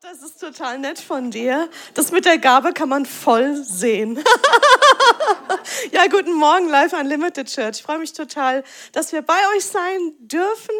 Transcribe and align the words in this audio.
Das 0.00 0.22
ist 0.22 0.38
total 0.38 0.78
nett 0.78 1.00
von 1.00 1.32
dir. 1.32 1.68
Das 1.94 2.12
mit 2.12 2.24
der 2.24 2.38
Gabe 2.38 2.72
kann 2.72 2.88
man 2.88 3.04
voll 3.04 3.56
sehen. 3.56 4.16
ja, 5.90 6.06
guten 6.06 6.34
Morgen, 6.34 6.68
Live 6.68 6.92
Unlimited 6.92 7.48
Church. 7.48 7.78
Ich 7.78 7.82
freue 7.82 7.98
mich 7.98 8.12
total, 8.12 8.62
dass 8.92 9.10
wir 9.10 9.22
bei 9.22 9.40
euch 9.56 9.64
sein 9.64 10.12
dürfen. 10.20 10.74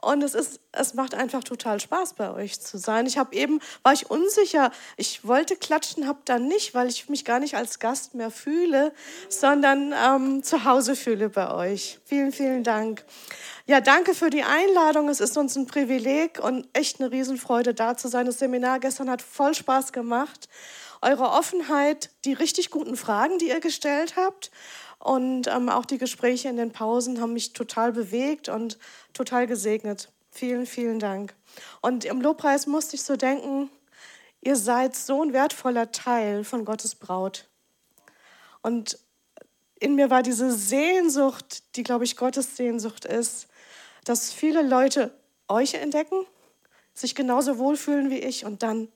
Und 0.00 0.22
es, 0.22 0.34
ist, 0.34 0.60
es 0.70 0.94
macht 0.94 1.14
einfach 1.14 1.42
total 1.42 1.80
Spaß, 1.80 2.14
bei 2.14 2.32
euch 2.32 2.60
zu 2.60 2.78
sein. 2.78 3.06
Ich 3.06 3.18
habe 3.18 3.34
eben, 3.34 3.60
war 3.82 3.92
ich 3.92 4.08
unsicher. 4.08 4.70
Ich 4.96 5.26
wollte 5.26 5.56
klatschen, 5.56 6.06
habe 6.06 6.20
dann 6.24 6.46
nicht, 6.46 6.72
weil 6.72 6.88
ich 6.88 7.08
mich 7.08 7.24
gar 7.24 7.40
nicht 7.40 7.56
als 7.56 7.80
Gast 7.80 8.14
mehr 8.14 8.30
fühle, 8.30 8.92
sondern 9.28 9.92
ähm, 9.92 10.44
zu 10.44 10.64
Hause 10.64 10.94
fühle 10.94 11.30
bei 11.30 11.52
euch. 11.52 11.98
Vielen, 12.04 12.30
vielen 12.30 12.62
Dank. 12.62 13.04
Ja, 13.66 13.80
danke 13.80 14.14
für 14.14 14.30
die 14.30 14.44
Einladung. 14.44 15.08
Es 15.08 15.18
ist 15.18 15.36
uns 15.36 15.56
ein 15.56 15.66
Privileg 15.66 16.38
und 16.38 16.68
echt 16.74 17.00
eine 17.00 17.10
Riesenfreude, 17.10 17.74
da 17.74 17.96
zu 17.96 18.06
sein. 18.06 18.26
Das 18.26 18.38
Seminar 18.38 18.78
gestern 18.78 19.10
hat 19.10 19.20
voll 19.20 19.54
Spaß 19.54 19.92
gemacht. 19.92 20.48
Eure 21.02 21.30
Offenheit, 21.30 22.10
die 22.24 22.34
richtig 22.34 22.70
guten 22.70 22.96
Fragen, 22.96 23.38
die 23.38 23.48
ihr 23.48 23.60
gestellt 23.60 24.14
habt 24.16 24.52
und 24.98 25.46
ähm, 25.46 25.68
auch 25.68 25.84
die 25.84 25.98
Gespräche 25.98 26.48
in 26.48 26.56
den 26.56 26.72
Pausen 26.72 27.20
haben 27.20 27.32
mich 27.32 27.52
total 27.52 27.92
bewegt 27.92 28.48
und 28.48 28.78
total 29.12 29.46
gesegnet. 29.46 30.10
Vielen, 30.30 30.66
vielen 30.66 30.98
Dank. 30.98 31.34
Und 31.80 32.04
im 32.04 32.20
Lobpreis 32.20 32.66
musste 32.66 32.96
ich 32.96 33.02
so 33.02 33.16
denken, 33.16 33.70
ihr 34.40 34.56
seid 34.56 34.94
so 34.96 35.22
ein 35.22 35.32
wertvoller 35.32 35.92
Teil 35.92 36.44
von 36.44 36.64
Gottes 36.64 36.94
Braut. 36.94 37.48
Und 38.62 38.98
in 39.80 39.94
mir 39.94 40.10
war 40.10 40.22
diese 40.22 40.52
Sehnsucht, 40.52 41.76
die, 41.76 41.84
glaube 41.84 42.04
ich, 42.04 42.16
Gottes 42.16 42.56
Sehnsucht 42.56 43.04
ist, 43.04 43.46
dass 44.04 44.32
viele 44.32 44.62
Leute 44.62 45.12
euch 45.46 45.74
entdecken, 45.74 46.26
sich 46.92 47.14
genauso 47.14 47.58
wohlfühlen 47.58 48.10
wie 48.10 48.18
ich 48.18 48.44
und 48.44 48.62
dann 48.62 48.88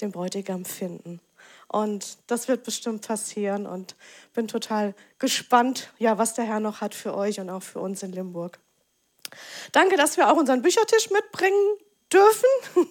den 0.00 0.12
Bräutigam 0.12 0.64
finden. 0.64 1.20
Und 1.68 2.16
das 2.26 2.48
wird 2.48 2.64
bestimmt 2.64 3.06
passieren 3.06 3.66
und 3.66 3.94
bin 4.32 4.48
total 4.48 4.94
gespannt, 5.18 5.92
ja, 5.98 6.16
was 6.16 6.34
der 6.34 6.44
Herr 6.44 6.60
noch 6.60 6.80
hat 6.80 6.94
für 6.94 7.14
euch 7.14 7.40
und 7.40 7.50
auch 7.50 7.62
für 7.62 7.80
uns 7.80 8.02
in 8.02 8.12
Limburg. 8.12 8.58
Danke, 9.72 9.96
dass 9.96 10.16
wir 10.16 10.30
auch 10.30 10.36
unseren 10.36 10.62
Büchertisch 10.62 11.10
mitbringen 11.10 11.76
dürfen. 12.12 12.48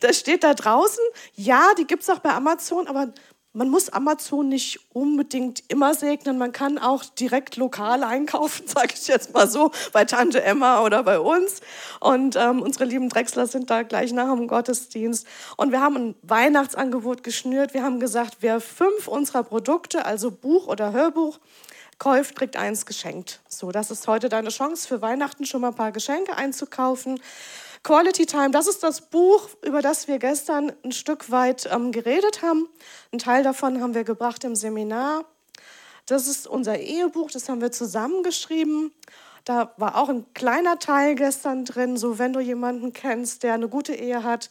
Das 0.00 0.18
steht 0.18 0.44
da 0.44 0.54
draußen. 0.54 1.02
Ja, 1.34 1.72
die 1.78 1.86
gibt 1.86 2.02
es 2.02 2.10
auch 2.10 2.18
bei 2.18 2.30
Amazon, 2.30 2.86
aber 2.86 3.12
man 3.56 3.70
muss 3.70 3.88
Amazon 3.88 4.50
nicht 4.50 4.80
unbedingt 4.92 5.64
immer 5.68 5.94
segnen. 5.94 6.36
Man 6.36 6.52
kann 6.52 6.76
auch 6.78 7.02
direkt 7.04 7.56
lokal 7.56 8.04
einkaufen, 8.04 8.68
sage 8.68 8.92
ich 8.94 9.08
jetzt 9.08 9.32
mal 9.32 9.48
so, 9.48 9.70
bei 9.92 10.04
Tante 10.04 10.42
Emma 10.42 10.82
oder 10.82 11.02
bei 11.02 11.18
uns. 11.18 11.60
Und 12.00 12.36
ähm, 12.36 12.60
unsere 12.60 12.84
lieben 12.84 13.08
Drechsler 13.08 13.46
sind 13.46 13.70
da 13.70 13.82
gleich 13.82 14.12
nach 14.12 14.34
dem 14.34 14.46
Gottesdienst. 14.46 15.26
Und 15.56 15.72
wir 15.72 15.80
haben 15.80 15.96
ein 15.96 16.14
Weihnachtsangebot 16.22 17.22
geschnürt. 17.24 17.72
Wir 17.72 17.82
haben 17.82 17.98
gesagt, 17.98 18.38
wer 18.40 18.60
fünf 18.60 19.08
unserer 19.08 19.42
Produkte, 19.42 20.04
also 20.04 20.30
Buch 20.30 20.66
oder 20.66 20.92
Hörbuch, 20.92 21.38
kauft, 21.98 22.36
kriegt 22.36 22.58
eins 22.58 22.84
geschenkt. 22.84 23.40
So, 23.48 23.72
das 23.72 23.90
ist 23.90 24.06
heute 24.06 24.28
deine 24.28 24.50
Chance 24.50 24.86
für 24.86 25.00
Weihnachten 25.00 25.46
schon 25.46 25.62
mal 25.62 25.68
ein 25.68 25.74
paar 25.74 25.92
Geschenke 25.92 26.36
einzukaufen. 26.36 27.20
Quality 27.86 28.26
Time, 28.26 28.50
das 28.50 28.66
ist 28.66 28.82
das 28.82 29.00
Buch, 29.00 29.48
über 29.62 29.80
das 29.80 30.08
wir 30.08 30.18
gestern 30.18 30.72
ein 30.84 30.90
Stück 30.90 31.30
weit 31.30 31.68
ähm, 31.70 31.92
geredet 31.92 32.42
haben. 32.42 32.68
Ein 33.12 33.20
Teil 33.20 33.44
davon 33.44 33.80
haben 33.80 33.94
wir 33.94 34.02
gebracht 34.02 34.42
im 34.42 34.56
Seminar. 34.56 35.24
Das 36.04 36.26
ist 36.26 36.48
unser 36.48 36.80
Ehebuch, 36.80 37.30
das 37.30 37.48
haben 37.48 37.60
wir 37.60 37.70
zusammengeschrieben. 37.70 38.90
Da 39.44 39.72
war 39.76 39.94
auch 39.94 40.08
ein 40.08 40.26
kleiner 40.34 40.80
Teil 40.80 41.14
gestern 41.14 41.64
drin, 41.64 41.96
so 41.96 42.18
wenn 42.18 42.32
du 42.32 42.40
jemanden 42.40 42.92
kennst, 42.92 43.44
der 43.44 43.54
eine 43.54 43.68
gute 43.68 43.94
Ehe 43.94 44.24
hat, 44.24 44.48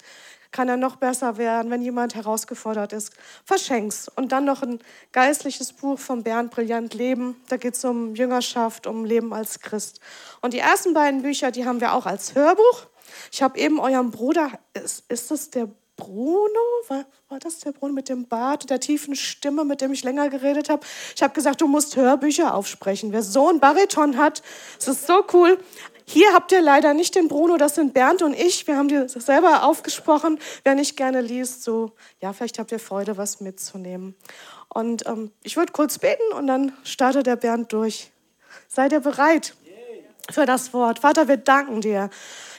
kann 0.53 0.69
er 0.69 0.77
noch 0.77 0.95
besser 0.95 1.35
werden, 1.35 1.69
wenn 1.71 1.81
jemand 1.81 2.15
herausgefordert 2.15 2.93
ist. 2.93 3.11
Verschenk's. 3.43 4.07
Und 4.15 4.31
dann 4.31 4.45
noch 4.45 4.63
ein 4.63 4.79
geistliches 5.11 5.73
Buch 5.73 5.99
von 5.99 6.23
Bernd 6.23 6.51
Brillant 6.51 6.93
Leben. 6.93 7.35
Da 7.49 7.57
geht 7.57 7.73
es 7.73 7.83
um 7.83 8.15
Jüngerschaft, 8.15 8.87
um 8.87 9.03
Leben 9.03 9.33
als 9.33 9.59
Christ. 9.59 9.99
Und 10.39 10.53
die 10.53 10.59
ersten 10.59 10.93
beiden 10.93 11.21
Bücher, 11.21 11.51
die 11.51 11.65
haben 11.65 11.81
wir 11.81 11.91
auch 11.91 12.05
als 12.05 12.33
Hörbuch. 12.33 12.87
Ich 13.31 13.41
habe 13.41 13.59
eben 13.59 13.79
euren 13.79 14.11
Bruder, 14.11 14.51
ist, 14.73 15.03
ist 15.09 15.31
das 15.31 15.49
der 15.49 15.69
Bruno? 15.95 16.59
War, 16.87 17.05
war 17.29 17.39
das 17.39 17.59
der 17.59 17.71
Bruno 17.71 17.93
mit 17.93 18.09
dem 18.09 18.27
Bart, 18.27 18.69
der 18.69 18.79
tiefen 18.79 19.15
Stimme, 19.15 19.63
mit 19.63 19.81
dem 19.81 19.93
ich 19.93 20.03
länger 20.03 20.29
geredet 20.29 20.69
habe? 20.69 20.85
Ich 21.15 21.23
habe 21.23 21.33
gesagt, 21.33 21.61
du 21.61 21.67
musst 21.67 21.95
Hörbücher 21.95 22.53
aufsprechen. 22.53 23.11
Wer 23.11 23.23
so 23.23 23.49
einen 23.49 23.59
Bariton 23.59 24.17
hat, 24.17 24.41
das 24.77 24.87
ist 24.87 25.07
so 25.07 25.23
cool. 25.33 25.57
Hier 26.07 26.33
habt 26.33 26.51
ihr 26.51 26.61
leider 26.61 26.93
nicht 26.93 27.15
den 27.15 27.27
Bruno, 27.27 27.57
das 27.57 27.75
sind 27.75 27.93
Bernd 27.93 28.21
und 28.21 28.35
ich. 28.35 28.67
Wir 28.67 28.77
haben 28.77 28.87
dir 28.87 29.09
selber 29.09 29.63
aufgesprochen. 29.63 30.39
Wer 30.63 30.75
nicht 30.75 30.97
gerne 30.97 31.21
liest, 31.21 31.63
so, 31.63 31.93
ja, 32.21 32.31
vielleicht 32.31 32.59
habt 32.59 32.71
ihr 32.71 32.79
Freude, 32.79 33.17
was 33.17 33.41
mitzunehmen. 33.41 34.15
Und 34.69 35.07
ähm, 35.07 35.31
ich 35.41 35.57
würde 35.57 35.71
kurz 35.71 35.97
beten 35.97 36.33
und 36.33 36.45
dann 36.45 36.73
startet 36.83 37.25
der 37.25 37.37
Bernd 37.37 37.73
durch. 37.73 38.11
Seid 38.67 38.91
ihr 38.91 38.99
bereit 38.99 39.55
für 40.31 40.45
das 40.45 40.73
Wort? 40.73 40.99
Vater, 40.99 41.27
wir 41.27 41.37
danken 41.37 41.81
dir 41.81 42.09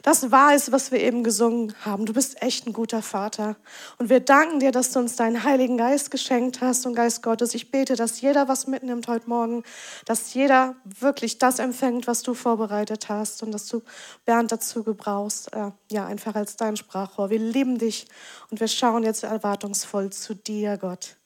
das 0.07 0.31
wahr 0.31 0.55
ist, 0.55 0.71
was 0.71 0.93
wir 0.93 1.01
eben 1.01 1.25
gesungen 1.25 1.75
haben. 1.85 2.07
Du 2.07 2.13
bist 2.13 2.41
echt 2.41 2.65
ein 2.65 2.73
guter 2.73 3.03
Vater. 3.03 3.57
Und 3.99 4.09
wir 4.09 4.21
danken 4.21 4.61
dir, 4.61 4.71
dass 4.71 4.93
du 4.93 5.01
uns 5.01 5.17
deinen 5.17 5.43
Heiligen 5.43 5.77
Geist 5.77 6.13
geschenkt 6.13 6.61
hast. 6.61 6.87
Und 6.87 6.95
Geist 6.95 7.25
Gottes, 7.25 7.55
ich 7.55 7.73
bete, 7.73 7.97
dass 7.97 8.21
jeder 8.21 8.47
was 8.47 8.69
mitnimmt 8.69 9.09
heute 9.09 9.29
Morgen, 9.29 9.65
dass 10.05 10.33
jeder 10.33 10.77
wirklich 10.85 11.39
das 11.39 11.59
empfängt, 11.59 12.07
was 12.07 12.23
du 12.23 12.35
vorbereitet 12.35 13.09
hast 13.09 13.43
und 13.43 13.51
dass 13.51 13.67
du 13.67 13.83
Bernd 14.25 14.53
dazu 14.53 14.85
gebrauchst, 14.85 15.53
äh, 15.53 15.73
ja, 15.91 16.07
einfach 16.07 16.37
als 16.37 16.55
dein 16.55 16.77
Sprachrohr. 16.77 17.31
Wir 17.31 17.41
lieben 17.41 17.79
dich 17.79 18.07
und 18.53 18.61
wir 18.61 18.69
schauen 18.69 19.03
jetzt 19.03 19.25
erwartungsvoll 19.25 20.11
zu 20.11 20.37
dir, 20.37 20.79
Gott. 20.79 21.17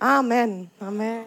Amen. 0.00 0.72
Amen. 0.80 1.26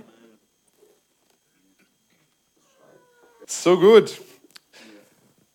So 3.45 3.79
gut. 3.79 4.19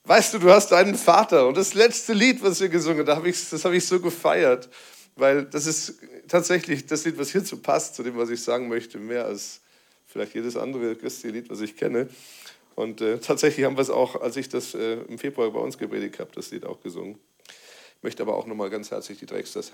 Weißt 0.05 0.35
du, 0.35 0.39
du 0.39 0.51
hast 0.51 0.73
einen 0.73 0.97
Vater. 0.97 1.47
Und 1.47 1.57
das 1.57 1.75
letzte 1.75 2.13
Lied, 2.13 2.43
was 2.43 2.61
wir 2.61 2.69
gesungen 2.69 3.07
haben, 3.07 3.25
das 3.25 3.65
habe 3.65 3.77
ich 3.77 3.87
so 3.87 4.01
gefeiert, 4.01 4.69
weil 5.15 5.45
das 5.45 5.67
ist 5.67 5.95
tatsächlich 6.27 6.87
das 6.87 7.05
Lied, 7.05 7.19
was 7.19 7.31
hierzu 7.31 7.59
passt, 7.59 7.95
zu 7.95 8.03
dem, 8.03 8.17
was 8.17 8.31
ich 8.31 8.43
sagen 8.43 8.69
möchte, 8.69 8.99
mehr 8.99 9.27
als 9.27 9.61
vielleicht 10.07 10.35
jedes 10.35 10.57
andere 10.57 10.97
christliche 10.97 11.37
Lied, 11.37 11.51
was 11.51 11.61
ich 11.61 11.77
kenne. 11.77 12.09
Und 12.75 13.01
äh, 13.01 13.19
tatsächlich 13.19 13.65
haben 13.65 13.77
wir 13.77 13.83
es 13.83 13.91
auch, 13.91 14.21
als 14.21 14.37
ich 14.37 14.49
das 14.49 14.75
äh, 14.75 14.95
im 15.03 15.19
Februar 15.19 15.51
bei 15.51 15.61
uns 15.61 15.79
gepredigt 15.79 16.19
habe, 16.19 16.31
das 16.35 16.51
Lied 16.51 16.65
auch 16.65 16.81
gesungen. 16.81 17.19
Ich 17.99 18.03
möchte 18.03 18.23
aber 18.23 18.37
auch 18.37 18.47
nochmal 18.47 18.71
ganz 18.71 18.91
herzlich 18.91 19.19
die 19.19 19.27
Drexlers 19.27 19.71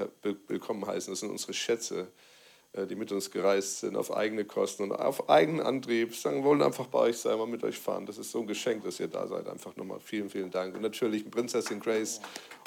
willkommen 0.49 0.87
heißen. 0.87 1.11
Das 1.13 1.21
sind 1.21 1.31
unsere 1.31 1.55
Schätze, 1.55 2.09
die 2.75 2.95
mit 2.95 3.11
uns 3.13 3.31
gereist 3.31 3.81
sind, 3.81 3.97
auf 3.97 4.15
eigene 4.15 4.45
Kosten 4.45 4.85
und 4.85 4.93
auf 4.93 5.31
eigenen 5.31 5.61
Antrieb, 5.61 6.15
sagen, 6.15 6.45
wollen 6.45 6.63
einfach 6.63 6.87
bei 6.87 6.99
euch 6.99 7.17
sein, 7.17 7.39
mal 7.39 7.47
mit 7.47 7.65
euch 7.65 7.79
fahren. 7.79 8.05
Das 8.05 8.19
ist 8.19 8.31
so 8.31 8.41
ein 8.41 8.47
Geschenk, 8.47 8.85
dass 8.85 9.01
ihr 9.01 9.09
da 9.09 9.27
seid. 9.27 9.49
Einfach 9.49 9.75
nochmal 9.77 10.01
vielen, 10.01 10.29
vielen 10.29 10.51
Dank. 10.51 10.75
Und 10.75 10.83
natürlich 10.83 11.29
Prinzessin 11.31 11.81
Grace 11.81 12.21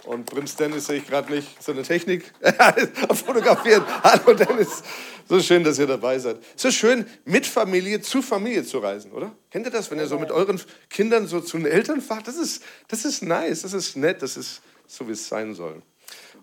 und 0.06 0.26
Prinz 0.26 0.56
Dennis 0.56 0.88
sehe 0.88 0.98
ich 0.98 1.08
gerade 1.08 1.32
nicht. 1.32 1.62
So 1.62 1.72
eine 1.72 1.84
Technik 1.84 2.34
fotografieren. 3.14 3.86
Hallo 4.04 4.34
Dennis. 4.34 4.84
So 5.30 5.40
schön, 5.40 5.64
dass 5.64 5.78
ihr 5.78 5.88
dabei 5.88 6.18
seid. 6.18 6.40
So 6.56 6.72
schön, 6.72 7.06
mit 7.26 7.46
Familie 7.46 8.02
zu 8.02 8.24
Familie 8.24 8.64
zu 8.64 8.80
reisen, 8.80 9.12
oder? 9.12 9.36
Kennt 9.52 9.68
ihr 9.68 9.72
das, 9.72 9.92
wenn 9.92 10.00
ihr 10.00 10.08
so 10.08 10.18
mit 10.18 10.32
euren 10.32 10.60
Kindern 10.90 11.28
so 11.28 11.40
zu 11.42 11.58
den 11.58 11.68
Eltern 11.68 12.02
fahrt? 12.02 12.28
Das 12.28 12.38
ist, 12.38 12.64
das 12.88 13.06
ist 13.06 13.22
nice, 13.22 13.62
das 13.62 13.74
ist 13.74 13.96
nett, 13.96 14.24
das 14.24 14.36
ist 14.36 14.62
so, 14.88 15.08
wie 15.08 15.14
es 15.14 15.28
sein 15.28 15.54
soll. 15.54 15.84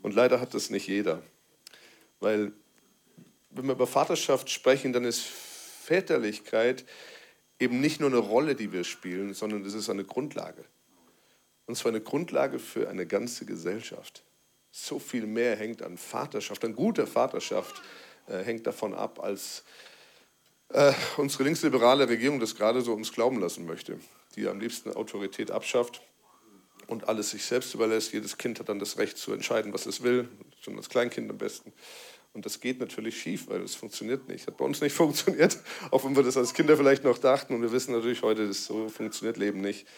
Und 0.01 0.15
leider 0.15 0.41
hat 0.41 0.55
das 0.55 0.71
nicht 0.71 0.87
jeder. 0.87 1.23
Weil 2.21 2.53
wenn 3.59 3.67
wir 3.67 3.75
über 3.75 3.87
Vaterschaft 3.87 4.51
sprechen, 4.51 4.93
dann 4.93 5.05
ist 5.05 5.23
Väterlichkeit 5.23 6.85
eben 7.59 7.81
nicht 7.81 8.01
nur 8.01 8.11
eine 8.11 8.19
Rolle, 8.19 8.55
die 8.55 8.73
wir 8.73 8.85
spielen, 8.85 9.35
sondern 9.35 9.65
es 9.65 9.75
ist 9.75 9.91
eine 9.91 10.05
Grundlage. 10.05 10.65
Und 11.67 11.77
zwar 11.77 11.91
eine 11.91 12.01
Grundlage 12.01 12.59
für 12.59 12.89
eine 12.89 13.07
ganze 13.07 13.45
Gesellschaft. 13.45 14.23
So 14.71 14.99
viel 14.99 15.27
mehr 15.27 15.57
hängt 15.57 15.83
an 15.83 15.99
Vaterschaft, 15.99 16.65
an 16.65 16.75
guter 16.75 17.07
Vaterschaft 17.07 17.83
äh, 18.27 18.45
hängt 18.45 18.67
davon 18.67 18.95
ab, 18.95 19.21
als 19.21 19.65
äh, 20.69 20.93
unsere 21.17 21.45
linksliberale 21.45 22.09
Regierung 22.09 22.41
das 22.41 22.55
gerade 22.55 22.81
so 22.83 22.93
uns 22.93 23.13
glauben 23.13 23.41
lassen 23.41 23.67
möchte, 23.67 23.99
die 24.37 24.47
am 24.47 24.61
liebsten 24.61 24.93
Autorität 24.93 25.51
abschafft 25.51 26.03
und 26.87 27.09
alles 27.09 27.31
sich 27.31 27.45
selbst 27.45 27.75
überlässt. 27.75 28.13
Jedes 28.13 28.39
Kind 28.39 28.61
hat 28.61 28.69
dann 28.69 28.79
das 28.79 28.99
Recht 28.99 29.19
zu 29.19 29.33
entscheiden, 29.33 29.73
was 29.73 29.87
es 29.87 30.03
will, 30.03 30.29
schon 30.61 30.77
als 30.77 30.89
Kleinkind 30.89 31.31
am 31.31 31.39
besten. 31.39 31.73
Und 32.39 32.47
das 32.47 32.61
geht 32.61 32.79
natürlich 32.79 33.21
schief, 33.21 33.49
weil 33.49 33.63
es 33.63 33.75
funktioniert 33.75 34.29
nicht. 34.29 34.47
Hat 34.47 34.57
bei 34.57 34.65
uns 34.65 34.81
nicht 34.81 34.93
funktioniert, 34.95 35.59
auch 35.91 36.05
wenn 36.05 36.15
wir 36.15 36.23
das 36.23 36.37
als 36.37 36.55
Kinder 36.55 36.77
vielleicht 36.77 37.03
noch 37.03 37.19
dachten. 37.19 37.53
Und 37.53 37.63
wir 37.63 37.73
wissen 37.73 37.93
natürlich 37.93 38.23
heute, 38.23 38.47
dass 38.47 38.65
so 38.65 38.89
funktioniert 38.89 39.37
Leben 39.39 39.61
nicht. 39.61 39.89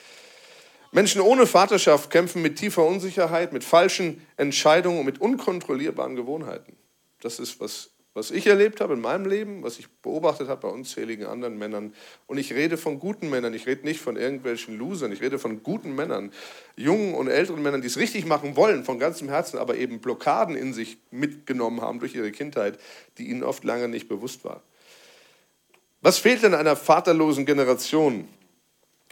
Menschen 0.91 1.21
ohne 1.21 1.47
Vaterschaft 1.47 2.09
kämpfen 2.09 2.41
mit 2.41 2.57
tiefer 2.57 2.83
Unsicherheit, 2.87 3.53
mit 3.53 3.63
falschen 3.63 4.27
Entscheidungen 4.39 5.01
und 5.01 5.05
mit 5.05 5.21
unkontrollierbaren 5.21 6.17
Gewohnheiten. 6.17 6.79
Das 7.21 7.41
ist, 7.41 7.61
was 7.61 7.91
was 8.13 8.33
ich 8.33 8.47
erlebt 8.49 8.81
habe 8.81 8.95
in 8.95 9.01
meinem 9.01 9.25
Leben, 9.27 9.63
was 9.63 9.79
ich 9.79 9.89
beobachtet 9.89 10.49
habe 10.49 10.63
bei 10.63 10.69
unzähligen 10.69 11.27
anderen 11.27 11.59
Männern. 11.59 11.95
Und 12.27 12.39
ich 12.39 12.53
rede 12.53 12.77
von 12.77 12.99
guten 12.99 13.31
Männern, 13.31 13.55
ich 13.55 13.67
rede 13.67 13.87
nicht 13.87 14.01
von 14.01 14.17
irgendwelchen 14.17 14.77
Losern, 14.77 15.13
ich 15.13 15.21
rede 15.21 15.39
von 15.39 15.63
guten 15.63 15.95
Männern, 15.95 16.33
jungen 16.77 17.15
und 17.15 17.29
älteren 17.29 17.63
Männern, 17.63 17.83
die 17.83 17.87
es 17.87 17.99
richtig 17.99 18.27
machen 18.27 18.57
wollen, 18.57 18.85
von 18.85 18.99
ganzem 18.99 19.29
Herzen, 19.29 19.59
aber 19.59 19.77
eben 19.77 20.01
Blockaden 20.01 20.57
in 20.57 20.73
sich 20.73 20.99
mitgenommen 21.13 21.81
haben 21.83 22.01
durch 22.01 22.15
ihre 22.15 22.33
Kindheit, 22.33 22.81
die 23.19 23.29
ihnen 23.29 23.45
oft 23.45 23.63
lange 23.63 23.87
nicht 23.87 24.09
bewusst 24.09 24.45
war. 24.45 24.63
Was 26.01 26.19
fehlt 26.19 26.43
denn 26.43 26.55
einer 26.55 26.77
vaterlosen 26.77 27.47
Generation? 27.47 28.29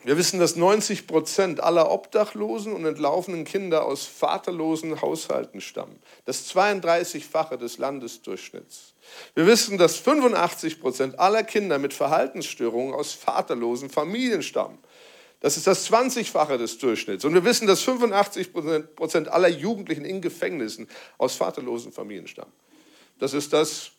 Wir 0.04 0.16
wissen, 0.16 0.38
dass 0.38 0.54
90 0.54 1.08
Prozent 1.08 1.60
aller 1.60 1.90
Obdachlosen 1.90 2.72
und 2.72 2.84
entlaufenen 2.84 3.44
Kinder 3.44 3.84
aus 3.84 4.06
vaterlosen 4.06 5.02
Haushalten 5.02 5.60
stammen. 5.60 5.98
Das 6.24 6.48
32-fache 6.54 7.56
des 7.56 7.78
Landesdurchschnitts. 7.78 8.94
Wir 9.34 9.46
wissen, 9.46 9.76
dass 9.76 9.96
85 9.96 10.80
Prozent 10.80 11.18
aller 11.18 11.42
Kinder 11.42 11.78
mit 11.78 11.94
Verhaltensstörungen 11.94 12.94
aus 12.94 13.12
vaterlosen 13.12 13.90
Familien 13.90 14.42
stammen. 14.42 14.78
Das 15.40 15.56
ist 15.56 15.66
das 15.66 15.90
20-fache 15.90 16.56
des 16.56 16.78
Durchschnitts. 16.78 17.24
Und 17.24 17.34
wir 17.34 17.44
wissen, 17.44 17.66
dass 17.66 17.80
85 17.82 18.52
Prozent 18.52 19.28
aller 19.28 19.48
Jugendlichen 19.48 20.04
in 20.04 20.20
Gefängnissen 20.20 20.88
aus 21.16 21.36
vaterlosen 21.36 21.92
Familien 21.92 22.26
stammen. 22.26 22.52
Das 23.18 23.34
ist 23.34 23.52
das 23.52 23.92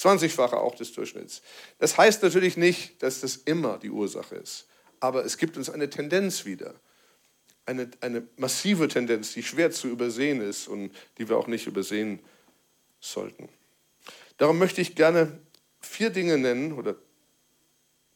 20-fache 0.00 0.54
auch 0.54 0.74
des 0.74 0.92
Durchschnitts. 0.92 1.42
Das 1.78 1.96
heißt 1.96 2.22
natürlich 2.22 2.56
nicht, 2.56 3.02
dass 3.02 3.20
das 3.20 3.36
immer 3.36 3.78
die 3.78 3.90
Ursache 3.90 4.36
ist 4.36 4.66
aber 5.00 5.24
es 5.24 5.38
gibt 5.38 5.56
uns 5.56 5.70
eine 5.70 5.90
Tendenz 5.90 6.44
wieder. 6.44 6.74
Eine, 7.66 7.90
eine 8.00 8.26
massive 8.36 8.88
Tendenz, 8.88 9.32
die 9.32 9.42
schwer 9.42 9.70
zu 9.70 9.88
übersehen 9.88 10.40
ist 10.40 10.68
und 10.68 10.94
die 11.18 11.28
wir 11.28 11.36
auch 11.36 11.46
nicht 11.46 11.66
übersehen 11.66 12.20
sollten. 13.00 13.48
Darum 14.36 14.58
möchte 14.58 14.80
ich 14.80 14.94
gerne 14.94 15.40
vier 15.80 16.10
Dinge 16.10 16.38
nennen, 16.38 16.72
oder 16.72 16.96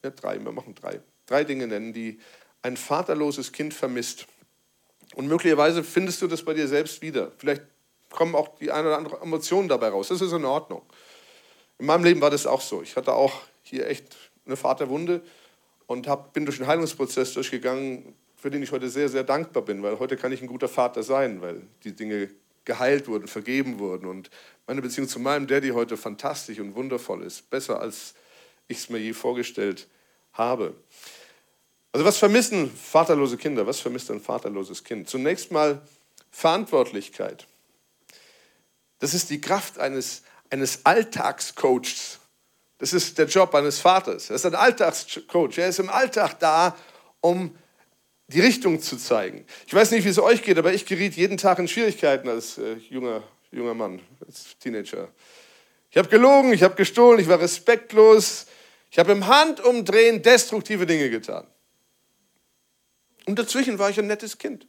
ja, 0.02 0.10
drei, 0.10 0.38
wir 0.42 0.52
machen 0.52 0.74
drei, 0.74 1.00
drei 1.26 1.44
Dinge 1.44 1.66
nennen, 1.66 1.92
die 1.92 2.20
ein 2.62 2.76
vaterloses 2.76 3.52
Kind 3.52 3.74
vermisst. 3.74 4.26
Und 5.14 5.26
möglicherweise 5.26 5.84
findest 5.84 6.22
du 6.22 6.26
das 6.26 6.42
bei 6.42 6.54
dir 6.54 6.66
selbst 6.66 7.02
wieder. 7.02 7.32
Vielleicht 7.38 7.62
kommen 8.10 8.34
auch 8.34 8.56
die 8.58 8.70
eine 8.70 8.88
oder 8.88 8.98
andere 8.98 9.20
Emotion 9.20 9.68
dabei 9.68 9.88
raus. 9.88 10.08
Das 10.08 10.20
ist 10.20 10.32
in 10.32 10.44
Ordnung. 10.44 10.82
In 11.78 11.86
meinem 11.86 12.04
Leben 12.04 12.20
war 12.20 12.30
das 12.30 12.46
auch 12.46 12.60
so. 12.60 12.82
Ich 12.82 12.96
hatte 12.96 13.12
auch 13.12 13.42
hier 13.62 13.86
echt 13.86 14.16
eine 14.46 14.56
Vaterwunde 14.56 15.22
und 15.86 16.06
hab, 16.06 16.32
bin 16.32 16.46
durch 16.46 16.58
einen 16.58 16.68
Heilungsprozess 16.68 17.34
durchgegangen, 17.34 18.14
für 18.36 18.50
den 18.50 18.62
ich 18.62 18.72
heute 18.72 18.88
sehr, 18.88 19.08
sehr 19.08 19.24
dankbar 19.24 19.62
bin, 19.62 19.82
weil 19.82 19.98
heute 19.98 20.16
kann 20.16 20.32
ich 20.32 20.42
ein 20.42 20.48
guter 20.48 20.68
Vater 20.68 21.02
sein, 21.02 21.40
weil 21.40 21.62
die 21.82 21.92
Dinge 21.92 22.30
geheilt 22.64 23.08
wurden, 23.08 23.28
vergeben 23.28 23.78
wurden 23.78 24.06
und 24.06 24.30
meine 24.66 24.82
Beziehung 24.82 25.08
zu 25.08 25.18
meinem 25.18 25.46
Daddy 25.46 25.70
heute 25.70 25.96
fantastisch 25.96 26.58
und 26.58 26.74
wundervoll 26.74 27.22
ist, 27.22 27.50
besser 27.50 27.80
als 27.80 28.14
ich 28.68 28.78
es 28.78 28.88
mir 28.88 28.98
je 28.98 29.12
vorgestellt 29.12 29.86
habe. 30.32 30.74
Also 31.92 32.04
was 32.04 32.16
vermissen 32.18 32.70
vaterlose 32.70 33.36
Kinder? 33.36 33.66
Was 33.66 33.80
vermisst 33.80 34.10
ein 34.10 34.20
vaterloses 34.20 34.82
Kind? 34.82 35.08
Zunächst 35.08 35.52
mal 35.52 35.80
Verantwortlichkeit. 36.30 37.46
Das 38.98 39.14
ist 39.14 39.30
die 39.30 39.40
Kraft 39.40 39.78
eines, 39.78 40.22
eines 40.50 40.84
Alltagscoaches, 40.84 42.18
das 42.84 42.92
ist 42.92 43.16
der 43.16 43.24
Job 43.24 43.54
eines 43.54 43.78
Vaters. 43.78 44.28
Er 44.28 44.36
ist 44.36 44.44
ein 44.44 44.54
Alltagscoach. 44.54 45.56
Er 45.56 45.68
ist 45.68 45.78
im 45.78 45.88
Alltag 45.88 46.38
da, 46.38 46.76
um 47.22 47.56
die 48.26 48.42
Richtung 48.42 48.78
zu 48.82 48.98
zeigen. 48.98 49.46
Ich 49.66 49.72
weiß 49.72 49.90
nicht, 49.92 50.04
wie 50.04 50.10
es 50.10 50.18
euch 50.18 50.42
geht, 50.42 50.58
aber 50.58 50.74
ich 50.74 50.84
geriet 50.84 51.16
jeden 51.16 51.38
Tag 51.38 51.58
in 51.58 51.66
Schwierigkeiten 51.66 52.28
als 52.28 52.58
äh, 52.58 52.74
junger, 52.90 53.22
junger 53.50 53.72
Mann, 53.72 54.02
als 54.26 54.58
Teenager. 54.58 55.08
Ich 55.90 55.96
habe 55.96 56.10
gelogen, 56.10 56.52
ich 56.52 56.62
habe 56.62 56.74
gestohlen, 56.74 57.18
ich 57.20 57.26
war 57.26 57.40
respektlos, 57.40 58.48
ich 58.90 58.98
habe 58.98 59.12
im 59.12 59.26
Handumdrehen 59.26 60.20
destruktive 60.20 60.84
Dinge 60.84 61.08
getan. 61.08 61.46
Und 63.24 63.38
dazwischen 63.38 63.78
war 63.78 63.88
ich 63.88 63.98
ein 63.98 64.08
nettes 64.08 64.36
Kind. 64.36 64.66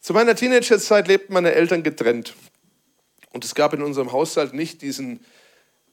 Zu 0.00 0.12
meiner 0.12 0.34
Teenagerzeit 0.34 1.08
lebten 1.08 1.32
meine 1.32 1.52
Eltern 1.52 1.82
getrennt. 1.82 2.34
Und 3.38 3.44
es 3.44 3.54
gab 3.54 3.72
in 3.72 3.82
unserem 3.82 4.10
Haushalt 4.10 4.52
nicht 4.52 4.82
diesen 4.82 5.24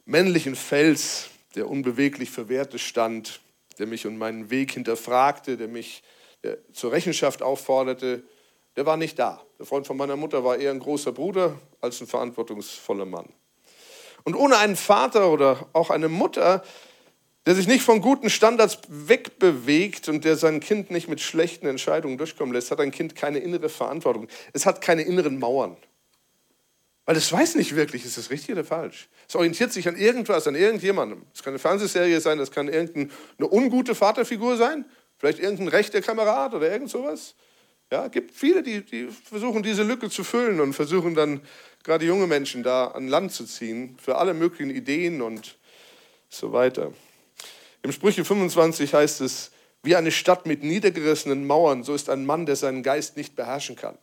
männlichen 0.06 0.56
Fels, 0.56 1.30
der 1.54 1.70
unbeweglich 1.70 2.32
für 2.32 2.50
Werte 2.50 2.80
stand, 2.80 3.40
der 3.78 3.86
mich 3.86 4.08
und 4.08 4.18
meinen 4.18 4.50
Weg 4.50 4.72
hinterfragte, 4.72 5.56
der 5.56 5.68
mich 5.68 6.02
der 6.42 6.58
zur 6.74 6.92
Rechenschaft 6.92 7.44
aufforderte. 7.44 8.24
Der 8.76 8.88
war 8.88 8.98
nicht 8.98 9.20
da. 9.20 9.44
Der 9.60 9.68
Freund 9.68 9.86
von 9.86 9.96
meiner 9.96 10.16
Mutter 10.16 10.44
war 10.44 10.58
eher 10.58 10.72
ein 10.72 10.80
großer 10.80 11.12
Bruder 11.12 11.56
als 11.82 12.02
ein 12.02 12.08
verantwortungsvoller 12.08 13.06
Mann. 13.06 13.30
Und 14.24 14.34
ohne 14.34 14.58
einen 14.58 14.76
Vater 14.76 15.32
oder 15.32 15.70
auch 15.74 15.92
eine 15.92 16.10
Mutter, 16.10 16.64
der 17.46 17.54
sich 17.54 17.68
nicht 17.68 17.84
von 17.84 18.02
guten 18.02 18.32
Standards 18.32 18.80
wegbewegt 18.88 20.10
und 20.10 20.26
der 20.26 20.36
sein 20.36 20.62
Kind 20.62 20.90
nicht 20.90 21.10
mit 21.10 21.22
schlechten 21.22 21.68
Entscheidungen 21.68 22.18
durchkommen 22.18 22.56
lässt, 22.56 22.72
hat 22.72 22.80
ein 22.80 22.90
Kind 22.90 23.16
keine 23.16 23.38
innere 23.38 23.70
Verantwortung. 23.70 24.30
Es 24.52 24.66
hat 24.66 24.82
keine 24.82 25.04
inneren 25.04 25.38
Mauern. 25.38 25.78
Weil 27.06 27.18
es 27.18 27.32
weiß 27.32 27.56
nicht 27.56 27.76
wirklich, 27.76 28.04
ist 28.04 28.18
das 28.18 28.32
richtig 28.32 28.54
oder 28.54 28.64
falsch. 28.64 29.10
Es 29.28 29.36
orientiert 29.36 29.72
sich 29.72 29.88
an 29.88 29.96
irgendwas, 29.96 30.48
an 30.48 30.56
irgendjemandem. 30.56 31.24
Es 31.34 31.44
kann 31.44 31.52
eine 31.52 31.60
Fernsehserie 31.60 32.20
sein, 32.20 32.40
das 32.40 32.52
kann 32.52 32.68
irgendeine 32.68 33.12
ungute 33.52 33.94
Vaterfigur 33.94 34.58
sein, 34.58 34.86
vielleicht 35.18 35.40
irgendein 35.40 35.68
rechter 35.68 36.02
Kamerad 36.02 36.54
oder 36.56 36.72
irgend 36.72 36.90
sowas. 36.90 37.36
Ja, 37.92 38.08
es 38.08 38.12
gibt 38.12 38.34
viele, 38.34 38.64
die, 38.64 38.84
die 38.84 39.08
versuchen, 39.08 39.62
diese 39.62 39.84
Lücke 39.84 40.10
zu 40.10 40.24
füllen 40.24 40.60
und 40.60 40.74
versuchen 40.74 41.14
dann 41.14 41.42
gerade 41.84 42.06
junge 42.06 42.26
Menschen 42.26 42.64
da 42.64 42.88
an 42.88 43.08
Land 43.08 43.32
zu 43.32 43.46
ziehen 43.46 43.96
für 44.02 44.18
alle 44.18 44.34
möglichen 44.34 44.72
Ideen 44.72 45.22
und 45.22 45.58
so 46.30 46.52
weiter. 46.52 46.92
Im 47.84 47.92
Sprüche 47.92 48.26
25 48.26 48.96
heißt 48.96 49.22
es, 49.22 49.52
wie 49.84 49.96
eine 49.96 50.12
Stadt 50.12 50.48
mit 50.48 50.64
niedergerissenen 50.64 51.46
Mauern, 51.46 51.84
so 51.84 51.94
ist 51.94 52.10
ein 52.10 52.26
Mann, 52.26 52.48
der 52.48 52.56
seinen 52.56 52.82
Geist 52.82 53.16
nicht 53.18 53.36
beherrschen 53.36 53.76
kann. 53.76 54.00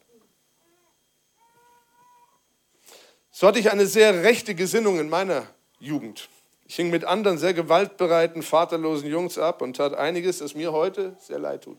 So 3.34 3.46
hatte 3.46 3.58
ich 3.58 3.70
eine 3.70 3.86
sehr 3.86 4.22
rechte 4.22 4.54
Gesinnung 4.54 5.00
in 5.00 5.08
meiner 5.08 5.46
Jugend. 5.80 6.28
Ich 6.66 6.76
hing 6.76 6.90
mit 6.90 7.04
anderen 7.04 7.38
sehr 7.38 7.54
gewaltbereiten, 7.54 8.42
vaterlosen 8.42 9.08
Jungs 9.08 9.38
ab 9.38 9.62
und 9.62 9.74
tat 9.76 9.94
einiges, 9.94 10.38
das 10.38 10.54
mir 10.54 10.70
heute 10.72 11.16
sehr 11.18 11.38
leid 11.38 11.64
tut. 11.64 11.78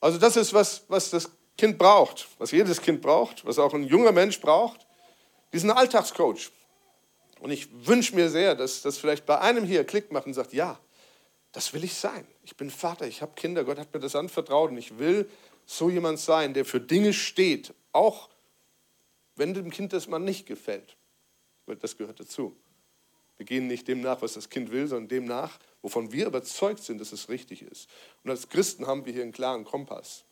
Also 0.00 0.18
das 0.18 0.36
ist, 0.36 0.54
was, 0.54 0.84
was 0.88 1.10
das 1.10 1.30
Kind 1.58 1.78
braucht, 1.78 2.28
was 2.38 2.50
jedes 2.50 2.80
Kind 2.80 3.02
braucht, 3.02 3.44
was 3.46 3.58
auch 3.58 3.74
ein 3.74 3.84
junger 3.84 4.12
Mensch 4.12 4.40
braucht, 4.40 4.86
diesen 5.52 5.70
Alltagscoach. 5.70 6.50
Und 7.40 7.50
ich 7.50 7.68
wünsche 7.86 8.14
mir 8.14 8.30
sehr, 8.30 8.54
dass 8.54 8.80
das 8.80 8.96
vielleicht 8.96 9.26
bei 9.26 9.38
einem 9.38 9.64
hier 9.64 9.84
Klick 9.84 10.10
macht 10.12 10.26
und 10.26 10.34
sagt, 10.34 10.54
ja, 10.54 10.78
das 11.52 11.74
will 11.74 11.84
ich 11.84 11.94
sein. 11.94 12.26
Ich 12.42 12.56
bin 12.56 12.70
Vater, 12.70 13.06
ich 13.06 13.20
habe 13.20 13.32
Kinder, 13.36 13.64
Gott 13.64 13.78
hat 13.78 13.92
mir 13.92 14.00
das 14.00 14.16
anvertraut 14.16 14.70
und 14.70 14.78
ich 14.78 14.98
will 14.98 15.30
so 15.66 15.90
jemand 15.90 16.18
sein, 16.18 16.54
der 16.54 16.64
für 16.64 16.80
Dinge 16.80 17.12
steht, 17.12 17.74
auch 17.92 18.28
wenn 19.36 19.54
dem 19.54 19.70
Kind 19.70 19.92
das 19.92 20.06
mal 20.08 20.18
nicht 20.18 20.46
gefällt, 20.46 20.96
weil 21.66 21.76
das 21.76 21.96
gehört 21.96 22.20
dazu. 22.20 22.56
Wir 23.36 23.46
gehen 23.46 23.66
nicht 23.66 23.88
dem 23.88 24.00
nach, 24.00 24.22
was 24.22 24.34
das 24.34 24.48
Kind 24.48 24.70
will, 24.70 24.86
sondern 24.86 25.08
dem 25.08 25.24
nach, 25.24 25.58
wovon 25.82 26.12
wir 26.12 26.26
überzeugt 26.26 26.82
sind, 26.82 27.00
dass 27.00 27.12
es 27.12 27.28
richtig 27.28 27.62
ist. 27.62 27.88
Und 28.22 28.30
als 28.30 28.48
Christen 28.48 28.86
haben 28.86 29.04
wir 29.06 29.12
hier 29.12 29.22
einen 29.22 29.32
klaren 29.32 29.64
Kompass. 29.64 30.24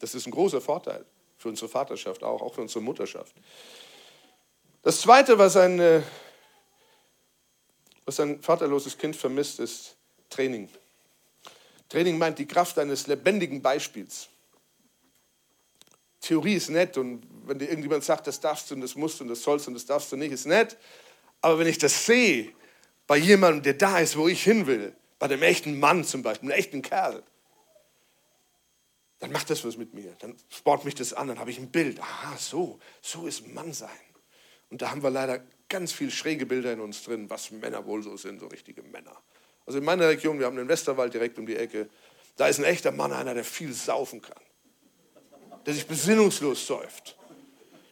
Das 0.00 0.14
ist 0.14 0.26
ein 0.26 0.32
großer 0.32 0.60
Vorteil 0.60 1.04
für 1.36 1.48
unsere 1.48 1.68
Vaterschaft 1.68 2.22
auch, 2.22 2.42
auch 2.42 2.54
für 2.54 2.62
unsere 2.62 2.80
Mutterschaft. 2.80 3.34
Das 4.82 5.00
Zweite, 5.00 5.38
was 5.38 5.56
ein, 5.56 5.78
äh, 5.78 6.02
was 8.04 8.18
ein 8.18 8.42
vaterloses 8.42 8.98
Kind 8.98 9.14
vermisst, 9.14 9.60
ist 9.60 9.96
Training. 10.30 10.68
Training 11.88 12.18
meint 12.18 12.38
die 12.38 12.46
Kraft 12.46 12.78
eines 12.78 13.06
lebendigen 13.06 13.62
Beispiels. 13.62 14.28
Theorie 16.30 16.54
ist 16.54 16.70
nett 16.70 16.96
und 16.96 17.26
wenn 17.44 17.58
dir 17.58 17.68
irgendjemand 17.68 18.04
sagt, 18.04 18.28
das 18.28 18.38
darfst 18.38 18.70
du 18.70 18.76
und 18.76 18.82
das 18.82 18.94
musst 18.94 19.18
du 19.18 19.24
und 19.24 19.30
das 19.30 19.42
sollst 19.42 19.66
du 19.66 19.70
und 19.70 19.74
das 19.74 19.84
darfst 19.84 20.12
du 20.12 20.16
nicht, 20.16 20.30
ist 20.30 20.46
nett. 20.46 20.76
Aber 21.40 21.58
wenn 21.58 21.66
ich 21.66 21.78
das 21.78 22.06
sehe, 22.06 22.52
bei 23.08 23.16
jemandem, 23.16 23.64
der 23.64 23.74
da 23.74 23.98
ist, 23.98 24.16
wo 24.16 24.28
ich 24.28 24.40
hin 24.40 24.68
will, 24.68 24.94
bei 25.18 25.26
dem 25.26 25.42
echten 25.42 25.80
Mann 25.80 26.04
zum 26.04 26.22
Beispiel, 26.22 26.52
einem 26.52 26.60
echten 26.60 26.82
Kerl, 26.82 27.24
dann 29.18 29.32
macht 29.32 29.50
das 29.50 29.64
was 29.64 29.76
mit 29.76 29.92
mir. 29.92 30.14
Dann 30.20 30.36
spornt 30.50 30.84
mich 30.84 30.94
das 30.94 31.12
an, 31.12 31.26
dann 31.26 31.40
habe 31.40 31.50
ich 31.50 31.58
ein 31.58 31.72
Bild. 31.72 31.98
Aha, 31.98 32.36
so, 32.38 32.78
so 33.02 33.26
ist 33.26 33.48
Mann 33.48 33.72
sein. 33.72 33.90
Und 34.70 34.82
da 34.82 34.92
haben 34.92 35.02
wir 35.02 35.10
leider 35.10 35.42
ganz 35.68 35.90
viel 35.90 36.12
schräge 36.12 36.46
Bilder 36.46 36.72
in 36.72 36.78
uns 36.78 37.02
drin, 37.02 37.28
was 37.28 37.50
Männer 37.50 37.84
wohl 37.86 38.04
so 38.04 38.16
sind, 38.16 38.38
so 38.38 38.46
richtige 38.46 38.84
Männer. 38.84 39.20
Also 39.66 39.80
in 39.80 39.84
meiner 39.84 40.06
Region, 40.06 40.38
wir 40.38 40.46
haben 40.46 40.54
den 40.54 40.68
Westerwald 40.68 41.12
direkt 41.12 41.40
um 41.40 41.46
die 41.46 41.56
Ecke, 41.56 41.90
da 42.36 42.46
ist 42.46 42.60
ein 42.60 42.64
echter 42.64 42.92
Mann 42.92 43.12
einer, 43.12 43.34
der 43.34 43.42
viel 43.42 43.72
saufen 43.72 44.22
kann 44.22 44.38
der 45.66 45.74
sich 45.74 45.86
besinnungslos 45.86 46.66
säuft. 46.66 47.16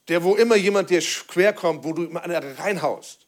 Der, 0.08 0.22
wo 0.24 0.36
immer 0.36 0.56
jemand 0.56 0.90
dir 0.90 1.00
quer 1.00 1.52
kommt, 1.52 1.84
wo 1.84 1.92
du 1.92 2.04
immer 2.04 2.22
einer 2.22 2.58
reinhaust. 2.58 3.26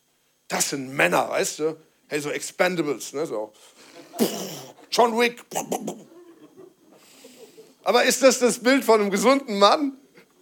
Das 0.49 0.71
sind 0.71 0.95
Männer, 0.95 1.29
weißt 1.29 1.59
du? 1.59 1.77
Hey, 2.09 2.21
so 2.21 2.31
Expendables, 2.31 3.13
ne? 3.13 3.27
So. 3.27 3.53
John 4.91 5.19
Wick. 5.19 5.45
Aber 7.85 8.05
ist 8.05 8.23
das 8.23 8.39
das 8.39 8.59
Bild 8.59 8.85
von 8.85 9.01
einem 9.01 9.11
gesunden 9.11 9.59
Mann? 9.59 9.97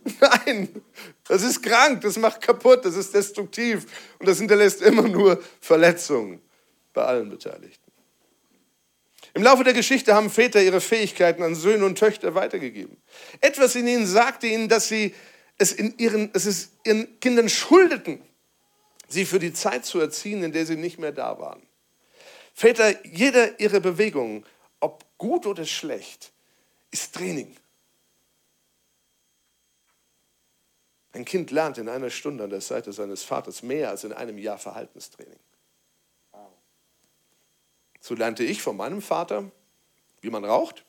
Nein, 0.21 0.83
das 1.27 1.43
ist 1.43 1.63
krank, 1.63 2.01
das 2.01 2.17
macht 2.17 2.41
kaputt, 2.41 2.85
das 2.85 2.97
ist 2.97 3.15
destruktiv 3.15 3.87
und 4.19 4.29
das 4.29 4.39
hinterlässt 4.39 4.81
immer 4.83 5.03
nur 5.03 5.43
Verletzungen 5.61 6.41
bei 6.93 7.05
allen 7.05 7.29
Beteiligten. 7.29 7.88
Im 9.35 9.43
Laufe 9.43 9.65
der 9.65 9.75
Geschichte 9.75 10.15
haben 10.15 10.31
Väter 10.31 10.63
ihre 10.63 10.81
Fähigkeiten 10.81 11.43
an 11.43 11.55
Söhne 11.55 11.85
und 11.85 11.99
Töchter 11.99 12.35
weitergegeben. 12.35 12.97
Etwas 13.41 13.75
in 13.75 13.87
ihnen 13.87 14.07
sagte 14.07 14.47
ihnen, 14.47 14.69
dass 14.69 14.89
sie 14.89 15.15
es, 15.59 15.73
in 15.73 15.97
ihren, 15.99 16.31
es 16.35 16.47
ist 16.47 16.73
ihren 16.85 17.21
Kindern 17.21 17.49
schuldeten, 17.49 18.23
sie 19.09 19.25
für 19.25 19.39
die 19.39 19.53
Zeit 19.53 19.85
zu 19.85 19.99
erziehen, 20.01 20.43
in 20.43 20.53
der 20.53 20.67
sie 20.67 20.77
nicht 20.77 20.99
mehr 20.99 21.13
da 21.13 21.39
waren. 21.39 21.63
Väter, 22.55 23.05
jeder 23.07 23.61
ihrer 23.61 23.81
Bewegungen, 23.81 24.45
ob 24.81 25.05
gut 25.19 25.47
oder 25.47 25.65
schlecht, 25.65 26.33
ist 26.91 27.15
Training. 27.15 27.57
Ein 31.13 31.25
Kind 31.25 31.51
lernt 31.51 31.79
in 31.79 31.89
einer 31.89 32.11
Stunde 32.11 32.45
an 32.45 32.51
der 32.51 32.61
Seite 32.61 32.93
seines 32.93 33.23
Vaters 33.23 33.63
mehr 33.63 33.91
als 33.91 34.05
in 34.05 34.13
einem 34.13 34.39
Jahr 34.39 34.59
Verhaltenstraining. 34.59 35.39
So 38.01 38.15
lernte 38.15 38.45
ich 38.45 38.63
von 38.63 38.77
meinem 38.77 39.03
Vater, 39.03 39.51
wie 40.21 40.31
man 40.31 40.45
raucht 40.45 40.85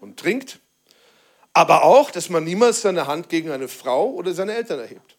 und 0.00 0.18
trinkt, 0.18 0.60
aber 1.52 1.82
auch, 1.82 2.10
dass 2.10 2.28
man 2.28 2.44
niemals 2.44 2.82
seine 2.82 3.06
Hand 3.06 3.28
gegen 3.28 3.50
eine 3.50 3.68
Frau 3.68 4.10
oder 4.10 4.32
seine 4.32 4.54
Eltern 4.54 4.78
erhebt. 4.78 5.16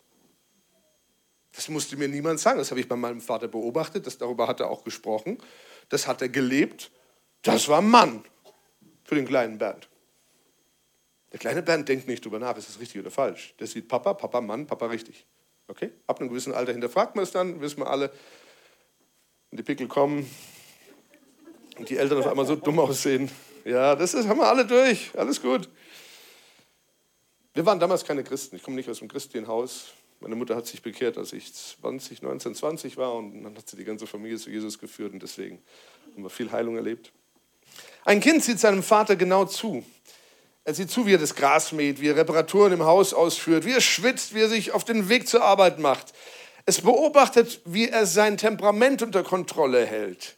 Das 1.52 1.68
musste 1.68 1.98
mir 1.98 2.08
niemand 2.08 2.40
sagen. 2.40 2.60
Das 2.60 2.72
habe 2.72 2.80
ich 2.80 2.88
bei 2.88 2.96
meinem 2.96 3.20
Vater 3.20 3.50
beobachtet. 3.50 4.08
Das, 4.08 4.18
darüber 4.18 4.48
hat 4.48 4.62
er 4.62 4.70
auch 4.70 4.84
gesprochen. 4.84 5.38
Das 5.90 6.08
hat 6.08 6.22
er 6.22 6.30
gelebt. 6.30 6.92
Das 7.42 7.68
war 7.68 7.82
Mann 7.82 8.24
für 9.04 9.16
den 9.16 9.26
kleinen 9.26 9.58
Bernd. 9.58 9.90
Der 11.32 11.40
kleine 11.40 11.62
Bernd 11.62 11.90
denkt 11.90 12.08
nicht 12.08 12.24
drüber 12.24 12.40
nach, 12.40 12.56
ist 12.58 12.70
das 12.70 12.80
richtig 12.80 13.02
oder 13.02 13.12
falsch. 13.12 13.54
Der 13.60 13.68
sieht 13.68 13.88
Papa, 13.88 14.14
Papa, 14.14 14.40
Mann, 14.42 14.66
Papa 14.66 14.86
richtig. 14.86 15.26
Okay? 15.68 15.92
Ab 16.08 16.20
einem 16.20 16.30
gewissen 16.30 16.54
Alter 16.54 16.72
hinterfragt 16.72 17.16
man 17.16 17.24
es 17.24 17.32
dann, 17.32 17.60
wissen 17.62 17.80
wir 17.80 17.90
alle. 17.90 18.12
Und 19.52 19.60
die 19.60 19.64
Pickel 19.64 19.88
kommen 19.88 20.30
und 21.80 21.90
die 21.90 21.98
Eltern 21.98 22.20
auf 22.20 22.28
einmal 22.28 22.46
so 22.46 22.56
dumm 22.56 22.78
aussehen. 22.80 23.32
Ja, 23.66 23.96
das 23.96 24.14
ist, 24.14 24.28
haben 24.28 24.40
wir 24.40 24.48
alle 24.48 24.66
durch. 24.66 25.12
Alles 25.16 25.42
gut. 25.42 25.70
Wir 27.54 27.66
waren 27.66 27.80
damals 27.80 28.04
keine 28.04 28.24
Christen. 28.24 28.58
Ich 28.58 28.64
komme 28.64 28.76
nicht 28.76 28.90
aus 28.90 29.00
einem 29.00 29.10
christlichen 29.10 29.48
Haus. 29.48 29.88
Meine 30.20 30.36
Mutter 30.36 30.56
hat 30.56 30.68
sich 30.68 30.82
bekehrt, 30.82 31.18
als 31.18 31.32
ich 31.32 31.54
20, 31.54 32.22
19, 32.22 32.54
20 32.54 32.98
war 32.98 33.16
und 33.16 33.44
dann 33.44 33.56
hat 33.56 33.70
sie 33.70 33.78
die 33.78 33.86
ganze 33.86 34.06
Familie 34.06 34.38
zu 34.38 34.50
Jesus 34.50 34.78
geführt 34.78 35.14
und 35.14 35.24
deswegen 35.24 35.62
haben 36.14 36.24
wir 36.24 36.30
viel 36.30 36.52
Heilung 36.52 36.76
erlebt. 36.76 37.14
Ein 38.04 38.20
Kind 38.20 38.44
sieht 38.44 38.60
seinem 38.60 38.84
Vater 38.84 39.16
genau 39.16 39.46
zu. 39.46 39.84
Er 40.66 40.74
sieht 40.74 40.92
zu, 40.92 41.08
wie 41.08 41.14
er 41.14 41.20
das 41.20 41.36
Gras 41.36 41.72
mäht, 41.72 42.02
wie 42.02 42.10
er 42.10 42.18
Reparaturen 42.18 42.74
im 42.74 42.84
Haus 42.84 43.14
ausführt, 43.14 43.66
wie 43.66 43.72
er 43.72 43.82
schwitzt, 43.82 44.36
wie 44.36 44.42
er 44.42 44.50
sich 44.50 44.74
auf 44.74 44.84
den 44.84 45.08
Weg 45.08 45.30
zur 45.30 45.42
Arbeit 45.42 45.80
macht. 45.80 46.14
Es 46.66 46.82
beobachtet, 46.82 47.62
wie 47.64 47.88
er 47.88 48.06
sein 48.06 48.36
Temperament 48.36 49.02
unter 49.02 49.24
Kontrolle 49.24 49.86
hält 49.86 50.36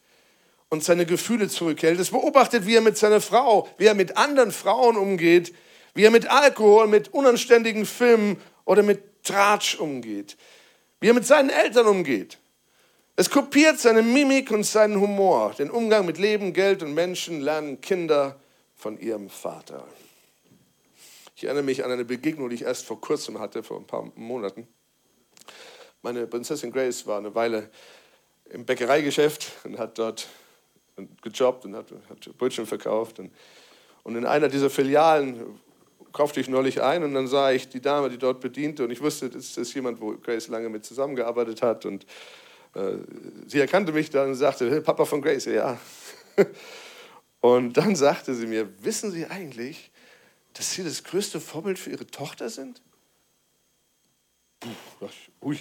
und 0.71 0.83
seine 0.83 1.05
Gefühle 1.05 1.49
zurückhält. 1.49 1.99
Es 1.99 2.11
beobachtet, 2.11 2.65
wie 2.65 2.75
er 2.75 2.81
mit 2.81 2.97
seiner 2.97 3.21
Frau, 3.21 3.67
wie 3.77 3.85
er 3.85 3.93
mit 3.93 4.17
anderen 4.17 4.51
Frauen 4.51 4.95
umgeht, 4.95 5.53
wie 5.93 6.05
er 6.05 6.11
mit 6.11 6.31
Alkohol, 6.31 6.87
mit 6.87 7.13
unanständigen 7.13 7.85
Filmen 7.85 8.41
oder 8.63 8.81
mit 8.81 9.23
Tratsch 9.23 9.75
umgeht, 9.75 10.37
wie 11.01 11.09
er 11.09 11.13
mit 11.13 11.27
seinen 11.27 11.49
Eltern 11.49 11.87
umgeht. 11.87 12.39
Es 13.17 13.29
kopiert 13.29 13.79
seine 13.79 14.01
Mimik 14.01 14.49
und 14.49 14.63
seinen 14.63 14.99
Humor. 14.99 15.53
Den 15.59 15.69
Umgang 15.69 16.05
mit 16.05 16.17
Leben, 16.17 16.53
Geld 16.53 16.81
und 16.81 16.93
Menschen 16.93 17.41
lernen 17.41 17.81
Kinder 17.81 18.39
von 18.73 18.97
ihrem 18.97 19.29
Vater. 19.29 19.85
Ich 21.35 21.43
erinnere 21.43 21.63
mich 21.63 21.83
an 21.83 21.91
eine 21.91 22.05
Begegnung, 22.05 22.49
die 22.49 22.55
ich 22.55 22.63
erst 22.63 22.85
vor 22.85 23.01
kurzem 23.01 23.39
hatte, 23.39 23.61
vor 23.61 23.77
ein 23.77 23.85
paar 23.85 24.09
Monaten. 24.15 24.67
Meine 26.01 26.25
Prinzessin 26.27 26.71
Grace 26.71 27.05
war 27.05 27.17
eine 27.17 27.35
Weile 27.35 27.69
im 28.49 28.65
Bäckereigeschäft 28.65 29.51
und 29.65 29.77
hat 29.77 29.99
dort 29.99 30.29
gejobbt 31.21 31.65
und 31.65 31.75
hat, 31.75 31.87
hat 32.09 32.37
Brötchen 32.37 32.65
verkauft. 32.65 33.19
Und, 33.19 33.31
und 34.03 34.15
in 34.15 34.25
einer 34.25 34.47
dieser 34.47 34.69
Filialen 34.69 35.59
kaufte 36.11 36.39
ich 36.39 36.49
neulich 36.49 36.81
ein 36.81 37.03
und 37.03 37.13
dann 37.13 37.27
sah 37.27 37.51
ich 37.51 37.69
die 37.69 37.81
Dame, 37.81 38.09
die 38.09 38.17
dort 38.17 38.41
bediente 38.41 38.83
und 38.83 38.91
ich 38.91 39.01
wusste, 39.01 39.29
das 39.29 39.57
ist 39.57 39.73
jemand, 39.73 40.01
wo 40.01 40.11
Grace 40.17 40.49
lange 40.49 40.69
mit 40.69 40.85
zusammengearbeitet 40.85 41.61
hat 41.61 41.85
und 41.85 42.05
äh, 42.73 42.93
sie 43.47 43.59
erkannte 43.59 43.91
mich 43.91 44.09
dann 44.09 44.29
und 44.29 44.35
sagte, 44.35 44.69
hey, 44.69 44.81
Papa 44.81 45.05
von 45.05 45.21
Grace, 45.21 45.45
ja. 45.45 45.77
Und 47.41 47.73
dann 47.73 47.95
sagte 47.95 48.35
sie 48.35 48.45
mir, 48.45 48.69
wissen 48.83 49.11
Sie 49.11 49.25
eigentlich, 49.25 49.91
dass 50.53 50.73
Sie 50.73 50.83
das 50.83 51.03
größte 51.03 51.41
Vorbild 51.41 51.79
für 51.79 51.89
Ihre 51.89 52.05
Tochter 52.05 52.49
sind? 52.49 52.81
Puh, 54.59 54.69
ui. 55.41 55.59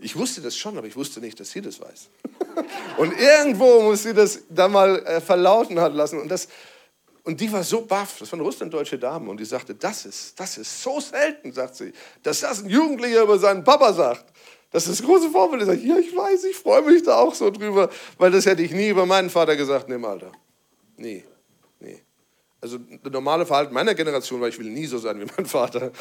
Ich 0.00 0.16
wusste 0.16 0.40
das 0.40 0.56
schon, 0.56 0.76
aber 0.78 0.86
ich 0.86 0.96
wusste 0.96 1.20
nicht, 1.20 1.38
dass 1.38 1.50
sie 1.50 1.60
das 1.60 1.80
weiß. 1.80 2.08
Und 2.96 3.12
irgendwo 3.18 3.82
muss 3.82 4.02
sie 4.02 4.14
das 4.14 4.42
da 4.48 4.68
mal 4.68 4.98
äh, 5.04 5.20
verlauten 5.20 5.78
hat 5.80 5.94
lassen. 5.94 6.20
Und 6.20 6.28
das, 6.28 6.48
und 7.22 7.40
die 7.40 7.52
war 7.52 7.62
so 7.62 7.82
baff, 7.82 8.16
das 8.18 8.32
war 8.32 8.38
eine 8.38 8.46
russlanddeutsche 8.46 8.98
Dame, 8.98 9.30
und 9.30 9.38
die 9.38 9.44
sagte, 9.44 9.74
das 9.74 10.06
ist, 10.06 10.40
das 10.40 10.56
ist 10.56 10.82
so 10.82 11.00
selten, 11.00 11.52
sagt 11.52 11.76
sie, 11.76 11.92
dass 12.22 12.40
das 12.40 12.62
ein 12.62 12.70
Jugendlicher 12.70 13.22
über 13.22 13.38
seinen 13.38 13.62
Papa 13.62 13.92
sagt. 13.92 14.24
Das 14.70 14.86
ist 14.86 15.00
das 15.00 15.06
große 15.06 15.30
Vorbild. 15.30 15.62
Ich 15.62 15.68
sage, 15.68 15.80
ja, 15.80 15.98
ich 15.98 16.16
weiß, 16.16 16.44
ich 16.44 16.56
freue 16.56 16.82
mich 16.82 17.02
da 17.02 17.16
auch 17.16 17.34
so 17.34 17.50
drüber, 17.50 17.90
weil 18.18 18.30
das 18.30 18.46
hätte 18.46 18.62
ich 18.62 18.70
nie 18.70 18.88
über 18.88 19.04
meinen 19.04 19.28
Vater 19.28 19.56
gesagt 19.56 19.86
in 19.86 19.92
dem 19.92 20.04
Alter. 20.04 20.32
Nee, 20.96 21.24
nee. 21.80 22.02
Also 22.60 22.78
das 22.78 23.12
normale 23.12 23.46
Verhalten 23.46 23.74
meiner 23.74 23.94
Generation 23.94 24.40
war, 24.40 24.48
ich 24.48 24.58
will 24.58 24.70
nie 24.70 24.86
so 24.86 24.98
sein 24.98 25.20
wie 25.20 25.26
mein 25.36 25.46
Vater. 25.46 25.92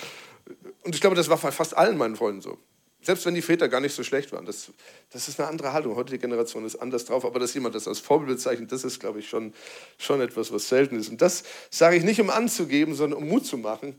Und 0.84 0.94
ich 0.94 1.02
glaube, 1.02 1.16
das 1.16 1.30
war 1.30 1.38
bei 1.38 1.52
fast 1.52 1.76
allen 1.76 1.98
meinen 1.98 2.16
Freunden 2.16 2.42
so. 2.42 2.58
Selbst 3.02 3.26
wenn 3.26 3.34
die 3.34 3.42
Väter 3.42 3.70
gar 3.70 3.80
nicht 3.80 3.96
so 3.96 4.04
schlecht 4.04 4.32
waren. 4.34 4.46
Das, 4.46 4.72
das 5.12 5.30
ist 5.30 5.40
eine 5.40 5.48
andere 5.48 5.72
Haltung. 5.72 5.96
Heute 5.96 6.12
die 6.12 6.20
Generation 6.20 6.66
ist 6.66 6.76
anders 6.76 7.06
drauf. 7.06 7.24
Aber 7.24 7.40
dass 7.40 7.54
jemand 7.54 7.76
das 7.76 7.88
als 7.88 8.00
Vorbild 8.00 8.30
bezeichnet, 8.30 8.72
das 8.72 8.84
ist, 8.84 9.00
glaube 9.00 9.20
ich, 9.20 9.30
schon, 9.30 9.54
schon 9.98 10.20
etwas, 10.20 10.52
was 10.52 10.68
selten 10.68 11.00
ist. 11.00 11.10
Und 11.10 11.22
das 11.22 11.44
sage 11.70 11.96
ich 11.96 12.04
nicht, 12.04 12.20
um 12.20 12.30
anzugeben, 12.30 12.96
sondern 12.96 13.22
um 13.22 13.30
Mut 13.30 13.46
zu 13.46 13.58
machen. 13.58 13.98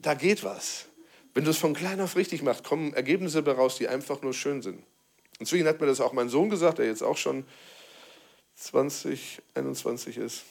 Da 0.00 0.14
geht 0.14 0.44
was. 0.44 0.86
Wenn 1.34 1.44
du 1.44 1.50
es 1.50 1.58
von 1.58 1.74
klein 1.74 2.00
auf 2.00 2.16
richtig 2.16 2.42
machst, 2.42 2.64
kommen 2.64 2.94
Ergebnisse 2.94 3.42
daraus, 3.42 3.76
die 3.76 3.88
einfach 3.88 4.22
nur 4.22 4.32
schön 4.32 4.62
sind. 4.62 4.82
Inzwischen 5.38 5.66
hat 5.66 5.80
mir 5.80 5.86
das 5.86 6.00
auch 6.00 6.12
mein 6.12 6.28
Sohn 6.28 6.50
gesagt, 6.50 6.78
der 6.78 6.86
jetzt 6.86 7.02
auch 7.02 7.16
schon 7.16 7.44
20, 8.56 9.42
21 9.54 10.16
ist. 10.18 10.42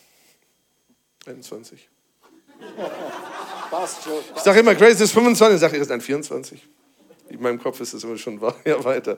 21. 1.26 1.88
Ich 4.36 4.42
sage 4.42 4.60
immer, 4.60 4.76
Grace 4.76 5.00
ist 5.02 5.14
25, 5.14 5.56
ich 5.56 5.62
sage, 5.62 5.78
er 5.78 5.82
ist 5.82 5.92
ein 5.92 6.02
24. 6.02 6.62
In 7.42 7.46
meinem 7.46 7.60
Kopf 7.60 7.82
ist 7.82 7.94
es 7.94 8.04
immer 8.04 8.20
schon 8.20 8.40
weiter. 8.42 9.18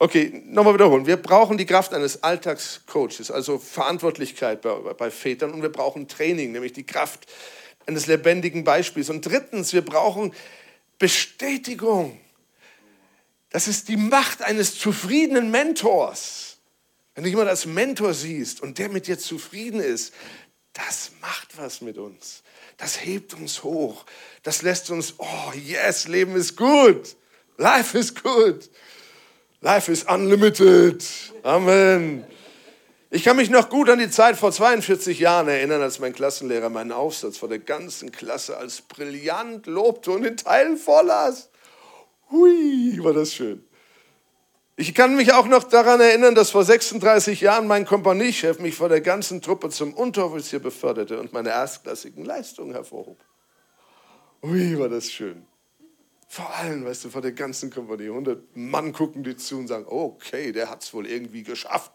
Okay, 0.00 0.42
nochmal 0.46 0.74
wiederholen. 0.74 1.06
Wir 1.06 1.18
brauchen 1.18 1.56
die 1.56 1.66
Kraft 1.66 1.94
eines 1.94 2.24
Alltagscoaches, 2.24 3.30
also 3.30 3.60
Verantwortlichkeit 3.60 4.60
bei, 4.60 4.74
bei 4.74 5.08
Vätern 5.08 5.52
und 5.52 5.62
wir 5.62 5.70
brauchen 5.70 6.08
Training, 6.08 6.50
nämlich 6.50 6.72
die 6.72 6.82
Kraft 6.82 7.26
eines 7.86 8.08
lebendigen 8.08 8.64
Beispiels. 8.64 9.08
Und 9.08 9.24
drittens, 9.24 9.72
wir 9.72 9.82
brauchen 9.82 10.34
Bestätigung. 10.98 12.20
Das 13.50 13.68
ist 13.68 13.88
die 13.88 13.96
Macht 13.96 14.42
eines 14.42 14.76
zufriedenen 14.76 15.52
Mentors. 15.52 16.56
Wenn 17.14 17.22
du 17.22 17.30
jemanden 17.30 17.50
als 17.50 17.66
Mentor 17.66 18.14
siehst 18.14 18.62
und 18.62 18.78
der 18.78 18.88
mit 18.88 19.06
dir 19.06 19.20
zufrieden 19.20 19.78
ist, 19.78 20.12
das 20.72 21.12
macht 21.20 21.56
was 21.56 21.82
mit 21.82 21.98
uns. 21.98 22.42
Das 22.78 23.04
hebt 23.04 23.34
uns 23.34 23.62
hoch. 23.62 24.06
Das 24.42 24.62
lässt 24.62 24.90
uns, 24.90 25.14
oh 25.18 25.52
yes, 25.54 26.08
Leben 26.08 26.34
ist 26.34 26.56
gut. 26.56 27.16
Life 27.58 27.98
is 27.98 28.14
good. 28.14 28.70
Life 29.60 29.90
is 29.90 30.04
unlimited. 30.04 31.04
Amen. 31.42 32.24
Ich 33.10 33.24
kann 33.24 33.36
mich 33.36 33.50
noch 33.50 33.68
gut 33.68 33.90
an 33.90 33.98
die 33.98 34.10
Zeit 34.10 34.36
vor 34.36 34.52
42 34.52 35.18
Jahren 35.18 35.48
erinnern, 35.48 35.82
als 35.82 35.98
mein 35.98 36.12
Klassenlehrer 36.12 36.68
meinen 36.68 36.92
Aufsatz 36.92 37.36
vor 37.36 37.48
der 37.48 37.58
ganzen 37.58 38.12
Klasse 38.12 38.56
als 38.56 38.82
brillant 38.82 39.66
lobte 39.66 40.12
und 40.12 40.24
in 40.24 40.36
Teilen 40.36 40.76
vorlas. 40.76 41.50
Hui, 42.30 43.02
war 43.02 43.12
das 43.12 43.34
schön. 43.34 43.64
Ich 44.76 44.94
kann 44.94 45.16
mich 45.16 45.32
auch 45.32 45.48
noch 45.48 45.64
daran 45.64 46.00
erinnern, 46.00 46.36
dass 46.36 46.52
vor 46.52 46.62
36 46.62 47.40
Jahren 47.40 47.66
mein 47.66 47.84
Kompaniechef 47.84 48.60
mich 48.60 48.76
vor 48.76 48.88
der 48.88 49.00
ganzen 49.00 49.42
Truppe 49.42 49.70
zum 49.70 49.94
Unteroffizier 49.94 50.60
beförderte 50.60 51.18
und 51.18 51.32
meine 51.32 51.48
erstklassigen 51.48 52.24
Leistungen 52.24 52.70
hervorhob. 52.70 53.18
Ui, 54.44 54.78
war 54.78 54.88
das 54.88 55.10
schön. 55.10 55.47
Vor 56.30 56.54
allem, 56.54 56.84
weißt 56.84 57.04
du, 57.04 57.10
vor 57.10 57.22
der 57.22 57.32
ganzen 57.32 57.70
Kompanie. 57.70 58.08
100 58.08 58.54
Mann 58.54 58.92
gucken 58.92 59.24
dir 59.24 59.36
zu 59.36 59.58
und 59.58 59.66
sagen, 59.66 59.86
okay, 59.88 60.52
der 60.52 60.70
hat 60.70 60.82
es 60.82 60.92
wohl 60.92 61.06
irgendwie 61.06 61.42
geschafft. 61.42 61.92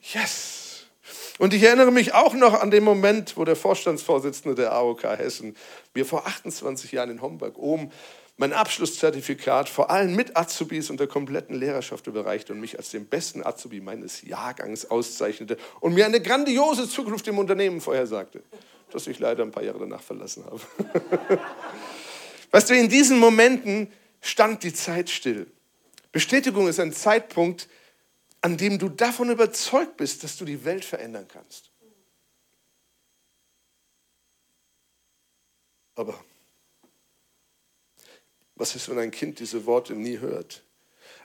Yes. 0.00 0.86
Und 1.38 1.52
ich 1.52 1.62
erinnere 1.62 1.90
mich 1.90 2.14
auch 2.14 2.34
noch 2.34 2.54
an 2.54 2.70
den 2.70 2.84
Moment, 2.84 3.36
wo 3.36 3.44
der 3.44 3.56
Vorstandsvorsitzende 3.56 4.54
der 4.54 4.72
AOK 4.72 5.04
Hessen 5.04 5.56
mir 5.94 6.06
vor 6.06 6.26
28 6.26 6.92
Jahren 6.92 7.10
in 7.10 7.22
Homburg 7.22 7.58
oben 7.58 7.90
mein 8.40 8.54
Abschlusszertifikat 8.54 9.68
vor 9.68 9.90
allem 9.90 10.16
mit 10.16 10.34
Azubis 10.34 10.88
und 10.88 10.98
der 10.98 11.06
kompletten 11.06 11.54
Lehrerschaft 11.54 12.06
überreichte 12.06 12.54
und 12.54 12.60
mich 12.60 12.78
als 12.78 12.90
den 12.90 13.04
besten 13.04 13.44
Azubi 13.44 13.82
meines 13.82 14.22
Jahrgangs 14.22 14.90
auszeichnete 14.90 15.58
und 15.80 15.92
mir 15.92 16.06
eine 16.06 16.22
grandiose 16.22 16.88
Zukunft 16.88 17.28
im 17.28 17.38
Unternehmen 17.38 17.82
vorhersagte, 17.82 18.42
das 18.92 19.06
ich 19.08 19.18
leider 19.18 19.42
ein 19.42 19.50
paar 19.50 19.62
Jahre 19.62 19.80
danach 19.80 20.00
verlassen 20.00 20.46
habe. 20.46 20.58
Weißt 22.50 22.70
du, 22.70 22.74
in 22.74 22.88
diesen 22.88 23.18
Momenten 23.18 23.92
stand 24.20 24.62
die 24.62 24.72
Zeit 24.72 25.08
still. 25.10 25.50
Bestätigung 26.12 26.68
ist 26.68 26.80
ein 26.80 26.92
Zeitpunkt, 26.92 27.68
an 28.40 28.56
dem 28.56 28.78
du 28.78 28.88
davon 28.88 29.30
überzeugt 29.30 29.96
bist, 29.96 30.24
dass 30.24 30.36
du 30.36 30.44
die 30.44 30.64
Welt 30.64 30.84
verändern 30.84 31.28
kannst. 31.28 31.70
Aber 35.94 36.18
was 38.54 38.74
ist, 38.74 38.88
wenn 38.88 38.98
ein 38.98 39.10
Kind 39.10 39.38
diese 39.38 39.66
Worte 39.66 39.94
nie 39.94 40.18
hört? 40.18 40.62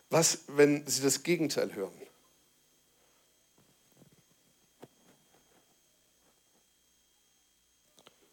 Was, 0.09 0.39
wenn 0.47 0.85
sie 0.85 1.01
das 1.01 1.23
Gegenteil 1.23 1.73
hören? 1.73 2.04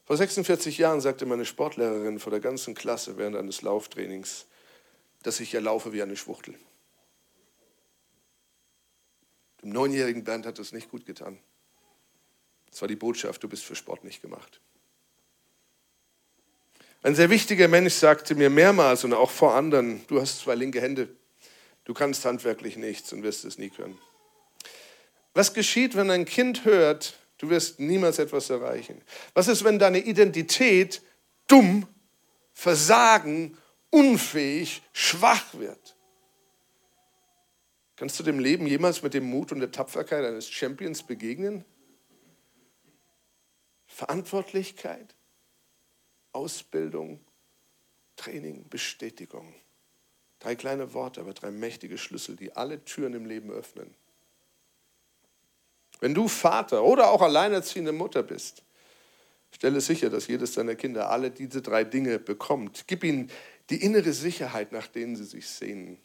Vor 0.05 0.17
46 0.17 0.79
Jahren 0.79 1.01
sagte 1.01 1.27
meine 1.27 1.45
Sportlehrerin 1.45 2.19
vor 2.19 2.31
der 2.31 2.41
ganzen 2.41 2.75
Klasse 2.75 3.17
während 3.17 3.37
eines 3.37 3.63
Lauftrainings, 3.63 4.47
dass 5.23 5.41
ich 5.41 5.53
ja 5.53 5.61
laufe 5.61 5.93
wie 5.93 6.03
eine 6.03 6.17
Schwuchtel. 6.17 6.57
Dem 9.63 9.71
neunjährigen 9.71 10.25
Bernd 10.25 10.45
hat 10.45 10.59
das 10.59 10.73
nicht 10.73 10.91
gut 10.91 11.07
getan. 11.07 11.39
Das 12.71 12.81
war 12.81 12.89
die 12.89 12.97
Botschaft, 12.97 13.43
du 13.43 13.49
bist 13.49 13.65
für 13.65 13.77
Sport 13.77 14.03
nicht 14.03 14.23
gemacht. 14.23 14.61
Ein 17.05 17.15
sehr 17.15 17.31
wichtiger 17.31 17.69
Mensch 17.69 17.95
sagte 17.95 18.35
mir 18.35 18.51
mehrmals 18.51 19.05
und 19.05 19.13
auch 19.13 19.31
vor 19.31 19.55
anderen, 19.55 20.07
du 20.09 20.21
hast 20.21 20.41
zwei 20.41 20.55
linke 20.55 20.81
Hände, 20.81 21.09
du 21.85 21.95
kannst 21.95 22.25
handwerklich 22.25 22.77
nichts 22.77 23.13
und 23.13 23.23
wirst 23.23 23.45
es 23.45 23.59
nie 23.59 23.71
können. 23.71 23.99
Was 25.35 25.55
geschieht, 25.55 25.97
wenn 25.97 26.11
ein 26.11 26.25
Kind 26.25 26.65
hört, 26.65 27.19
du 27.43 27.51
wirst 27.51 27.81
niemals 27.81 28.21
etwas 28.21 28.49
erreichen? 28.51 29.03
Was 29.35 29.49
ist, 29.49 29.65
wenn 29.65 29.79
deine 29.79 29.99
Identität 29.99 31.03
dumm, 31.49 31.89
versagen, 32.53 33.59
unfähig, 33.91 34.83
schwach 34.93 35.53
wird? 35.55 35.97
Kannst 37.97 38.19
du 38.19 38.23
dem 38.23 38.39
Leben 38.39 38.67
jemals 38.67 39.03
mit 39.03 39.13
dem 39.13 39.25
Mut 39.25 39.51
und 39.51 39.59
der 39.59 39.73
Tapferkeit 39.73 40.25
eines 40.25 40.49
Champions 40.49 41.03
begegnen? 41.03 41.65
Verantwortlichkeit? 43.87 45.17
Ausbildung, 46.33 47.21
Training, 48.17 48.69
Bestätigung. 48.69 49.53
Drei 50.39 50.55
kleine 50.55 50.95
Worte, 50.95 51.21
aber 51.21 51.35
drei 51.35 51.51
mächtige 51.51 51.99
Schlüssel, 51.99 52.37
die 52.37 52.55
alle 52.55 52.85
Türen 52.85 53.15
im 53.15 53.27
Leben 53.27 53.51
öffnen. 53.51 53.95
Wenn 56.03 56.15
du 56.15 56.27
Vater 56.27 56.83
oder 56.83 57.13
auch 57.13 57.23
alleinerziehende 57.23 57.93
Mutter 57.93 58.25
bist, 58.25 58.65
stelle 59.53 59.81
sicher, 59.81 60.11
dass 60.11 60.27
jedes 60.27 60.53
deiner 60.55 60.75
Kinder 60.75 61.11
alle 61.11 61.31
diese 61.31 61.63
drei 61.63 61.85
Dinge 61.85 62.19
bekommt. 62.19 62.89
Gib 62.89 63.05
ihnen 63.05 63.31
die 63.71 63.85
innere 63.85 64.13
Sicherheit, 64.13 64.73
nach 64.73 64.89
denen 64.89 65.15
sie 65.15 65.23
sich 65.23 65.47
sehnen. 65.47 66.01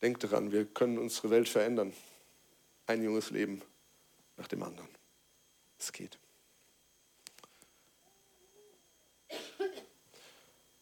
Denk 0.00 0.18
daran, 0.20 0.50
wir 0.50 0.64
können 0.64 0.96
unsere 0.96 1.28
Welt 1.28 1.46
verändern. 1.46 1.92
Ein 2.86 3.04
junges 3.04 3.28
Leben 3.28 3.60
nach 4.38 4.48
dem 4.48 4.62
anderen. 4.62 4.88
Es 5.78 5.92
geht. 5.92 6.18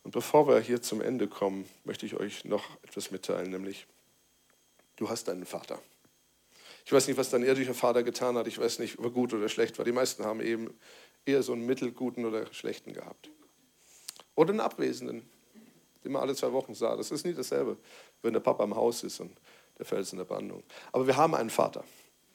Und 0.04 0.12
bevor 0.12 0.46
wir 0.46 0.60
hier 0.60 0.80
zum 0.80 1.00
Ende 1.00 1.26
kommen, 1.26 1.68
möchte 1.82 2.06
ich 2.06 2.14
euch 2.14 2.44
noch 2.44 2.80
etwas 2.84 3.10
mitteilen, 3.10 3.50
nämlich 3.50 3.88
du 4.94 5.08
hast 5.08 5.28
einen 5.28 5.46
Vater. 5.46 5.82
Ich 6.90 6.92
weiß 6.92 7.06
nicht, 7.06 7.16
was 7.18 7.30
dein 7.30 7.44
irdischer 7.44 7.72
Vater 7.72 8.02
getan 8.02 8.36
hat. 8.36 8.48
Ich 8.48 8.58
weiß 8.58 8.80
nicht, 8.80 8.98
ob 8.98 9.04
er 9.04 9.10
gut 9.12 9.32
oder 9.32 9.48
schlecht 9.48 9.78
war. 9.78 9.84
Die 9.84 9.92
meisten 9.92 10.24
haben 10.24 10.40
eben 10.40 10.76
eher 11.24 11.40
so 11.44 11.52
einen 11.52 11.64
mittelguten 11.64 12.24
oder 12.24 12.52
schlechten 12.52 12.92
gehabt. 12.92 13.30
Oder 14.34 14.50
einen 14.50 14.58
Abwesenden, 14.58 15.22
den 16.02 16.10
man 16.10 16.22
alle 16.22 16.34
zwei 16.34 16.50
Wochen 16.50 16.74
sah. 16.74 16.96
Das 16.96 17.12
ist 17.12 17.24
nie 17.24 17.32
dasselbe, 17.32 17.76
wenn 18.22 18.32
der 18.32 18.40
Papa 18.40 18.64
im 18.64 18.74
Haus 18.74 19.04
ist 19.04 19.20
und 19.20 19.30
der 19.78 19.86
Fels 19.86 20.10
in 20.10 20.18
der 20.18 20.24
Brandung. 20.24 20.64
Aber 20.90 21.06
wir 21.06 21.16
haben 21.16 21.36
einen 21.36 21.50
Vater. 21.50 21.84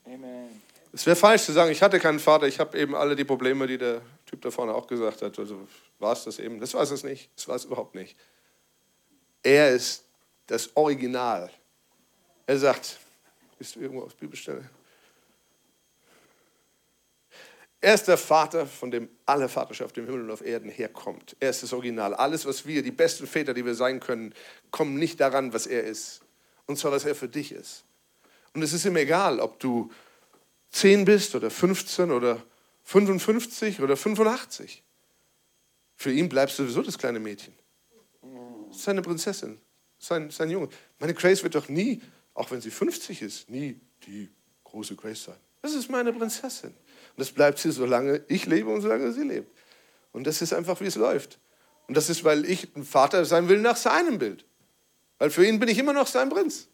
Amen. 0.06 0.62
Es 0.94 1.06
wäre 1.06 1.18
falsch 1.18 1.44
zu 1.44 1.52
sagen, 1.52 1.70
ich 1.70 1.82
hatte 1.82 2.00
keinen 2.00 2.20
Vater, 2.20 2.48
ich 2.48 2.58
habe 2.58 2.80
eben 2.80 2.96
alle 2.96 3.18
die 3.18 3.26
Probleme, 3.26 3.68
die 3.68 3.78
der 3.78 4.04
Typ 4.26 4.42
da 4.42 4.52
vorne 4.52 4.74
auch 4.74 4.88
gesagt 4.88 5.22
hat. 5.22 5.38
Also 5.38 5.68
war 6.00 6.14
es 6.14 6.24
das 6.24 6.40
eben? 6.40 6.62
Das 6.62 6.74
war 6.74 6.84
es 6.84 7.04
nicht. 7.04 7.30
Das 7.36 7.50
war 7.50 7.58
es 7.58 7.66
überhaupt 7.66 7.94
nicht. 7.94 8.16
Er 9.44 9.72
ist 9.72 10.06
das 10.48 10.78
Original. 10.78 11.52
Er 12.48 12.58
sagt, 12.58 13.00
bist 13.58 13.76
du 13.76 13.80
irgendwo 13.82 14.04
auf 14.04 14.16
Bibelstelle? 14.16 14.70
Er 17.82 17.94
ist 17.94 18.08
der 18.08 18.18
Vater, 18.18 18.66
von 18.66 18.90
dem 18.90 19.10
alle 19.28 19.48
Vaterschaft 19.48 19.96
im 19.98 20.06
Himmel 20.06 20.22
und 20.22 20.32
auf 20.32 20.44
Erden 20.44 20.72
herkommt. 20.72 21.36
Er 21.40 21.52
ist 21.52 21.62
das 21.62 21.72
Original. 21.72 22.16
Alles, 22.16 22.46
was 22.46 22.66
wir, 22.66 22.82
die 22.82 22.92
besten 22.92 23.28
Väter, 23.28 23.54
die 23.54 23.64
wir 23.64 23.76
sein 23.76 24.00
können, 24.00 24.34
kommen 24.72 24.96
nicht 24.96 25.20
daran, 25.20 25.54
was 25.54 25.68
er 25.68 25.84
ist. 25.84 26.22
Und 26.66 26.80
zwar, 26.80 26.92
was 26.92 27.06
er 27.06 27.14
für 27.14 27.28
dich 27.28 27.52
ist. 27.52 27.84
Und 28.54 28.64
es 28.64 28.74
ist 28.74 28.86
ihm 28.86 28.96
egal, 28.96 29.40
ob 29.40 29.60
du 29.60 29.92
10 30.72 31.06
bist 31.06 31.36
oder 31.36 31.52
15 31.52 32.10
oder 32.10 32.42
55 32.86 33.82
oder 33.82 33.96
85. 33.96 34.82
Für 35.96 36.12
ihn 36.12 36.28
bleibst 36.28 36.58
du 36.58 36.64
sowieso 36.64 36.82
das 36.82 36.98
kleine 36.98 37.20
Mädchen. 37.20 37.54
Seine 38.72 39.02
Prinzessin, 39.02 39.60
sein, 40.00 40.32
sein 40.32 40.50
Junge. 40.50 40.70
Meine 41.00 41.14
Grace 41.14 41.44
wird 41.44 41.56
doch 41.56 41.70
nie, 41.70 42.02
auch 42.36 42.52
wenn 42.52 42.62
sie 42.62 42.70
50 42.70 43.24
ist, 43.24 43.50
nie 43.50 43.80
die 44.06 44.30
große 44.64 44.96
Grace 44.96 45.24
sein. 45.24 45.38
Das 45.62 45.74
ist 45.74 45.90
meine 45.90 46.14
Prinzessin. 46.14 46.70
Und 46.70 47.20
das 47.20 47.32
bleibt 47.32 47.58
sie, 47.58 47.72
solange 47.72 48.24
ich 48.28 48.46
lebe 48.46 48.70
und 48.70 48.82
solange 48.82 49.12
sie 49.12 49.24
lebt. 49.24 49.50
Und 50.12 50.28
das 50.28 50.42
ist 50.42 50.54
einfach, 50.54 50.80
wie 50.82 50.86
es 50.86 50.96
läuft. 50.96 51.40
Und 51.88 51.98
das 51.98 52.10
ist, 52.10 52.24
weil 52.24 52.46
ich 52.46 52.76
ein 52.76 52.84
Vater 52.84 53.26
sein 53.26 53.50
will 53.50 53.60
nach 53.60 53.78
seinem 53.78 54.20
Bild. 54.20 54.46
Weil 55.18 55.30
für 55.30 55.46
ihn 55.46 55.60
bin 55.60 55.70
ich 55.70 55.78
immer 55.78 55.94
noch 55.94 56.08
sein 56.08 56.30
Prinz. 56.30 56.68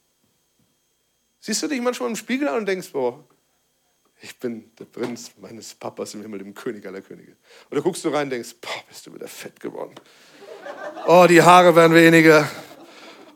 Siehst 1.39 1.63
du 1.63 1.67
dich 1.67 1.81
manchmal 1.81 2.09
im 2.09 2.15
Spiegel 2.15 2.47
an 2.47 2.57
und 2.57 2.65
denkst, 2.65 2.91
boah, 2.91 3.23
ich 4.21 4.37
bin 4.37 4.71
der 4.77 4.85
Prinz 4.85 5.31
meines 5.39 5.73
Papas 5.73 6.13
im 6.13 6.21
Himmel, 6.21 6.39
dem 6.39 6.53
König 6.53 6.85
aller 6.85 7.01
Könige. 7.01 7.35
Da 7.69 7.79
guckst 7.79 8.03
du 8.05 8.09
rein 8.09 8.23
und 8.23 8.29
denkst, 8.31 8.55
boah, 8.61 8.83
bist 8.87 9.05
du 9.07 9.13
wieder 9.13 9.27
fett 9.27 9.59
geworden. 9.59 9.95
Oh, 11.07 11.25
die 11.27 11.41
Haare 11.41 11.75
werden 11.75 11.95
weniger. 11.95 12.49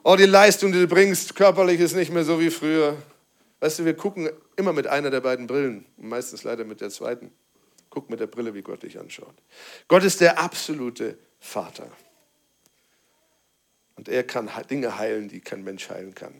Oh, 0.07 0.15
die 0.15 0.25
Leistung, 0.25 0.71
die 0.71 0.77
du 0.77 0.87
bringst, 0.87 1.33
körperlich 1.33 1.79
ist 1.79 1.95
nicht 1.95 2.11
mehr 2.11 2.23
so 2.23 2.39
wie 2.39 2.51
früher. 2.51 2.95
Weißt 3.59 3.79
du, 3.79 3.85
wir 3.85 3.95
gucken 3.95 4.29
immer 4.55 4.71
mit 4.71 4.85
einer 4.85 5.09
der 5.09 5.19
beiden 5.19 5.47
Brillen, 5.47 5.83
meistens 5.97 6.43
leider 6.43 6.63
mit 6.63 6.79
der 6.79 6.91
zweiten. 6.91 7.31
Guck 7.89 8.11
mit 8.11 8.19
der 8.19 8.27
Brille, 8.27 8.53
wie 8.53 8.61
Gott 8.61 8.83
dich 8.83 8.99
anschaut. 8.99 9.33
Gott 9.87 10.03
ist 10.03 10.21
der 10.21 10.37
absolute 10.37 11.17
Vater. 11.39 11.91
Und 13.95 14.07
er 14.07 14.23
kann 14.23 14.47
Dinge 14.69 14.99
heilen, 14.99 15.27
die 15.27 15.41
kein 15.41 15.63
Mensch 15.63 15.89
heilen 15.89 16.13
kann. 16.13 16.39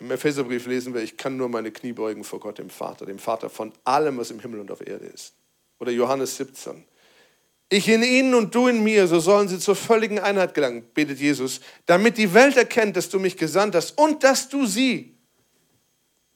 Im 0.00 0.10
Epheserbrief 0.10 0.66
lesen 0.66 0.92
wir, 0.92 1.00
ich 1.00 1.16
kann 1.16 1.38
nur 1.38 1.48
meine 1.48 1.72
Knie 1.72 1.94
beugen 1.94 2.24
vor 2.24 2.40
Gott, 2.40 2.58
dem 2.58 2.68
Vater, 2.68 3.06
dem 3.06 3.18
Vater 3.18 3.48
von 3.48 3.72
allem, 3.84 4.18
was 4.18 4.30
im 4.30 4.40
Himmel 4.40 4.60
und 4.60 4.70
auf 4.70 4.86
Erde 4.86 5.06
ist. 5.06 5.32
Oder 5.78 5.92
Johannes 5.92 6.36
17. 6.36 6.84
Ich 7.72 7.88
in 7.88 8.02
ihnen 8.02 8.34
und 8.34 8.54
du 8.54 8.68
in 8.68 8.84
mir, 8.84 9.06
so 9.06 9.18
sollen 9.18 9.48
sie 9.48 9.58
zur 9.58 9.74
völligen 9.74 10.18
Einheit 10.18 10.52
gelangen, 10.52 10.84
betet 10.92 11.18
Jesus, 11.18 11.62
damit 11.86 12.18
die 12.18 12.34
Welt 12.34 12.54
erkennt, 12.58 12.98
dass 12.98 13.08
du 13.08 13.18
mich 13.18 13.34
gesandt 13.34 13.74
hast 13.74 13.96
und 13.96 14.22
dass 14.22 14.50
du 14.50 14.66
sie, 14.66 15.16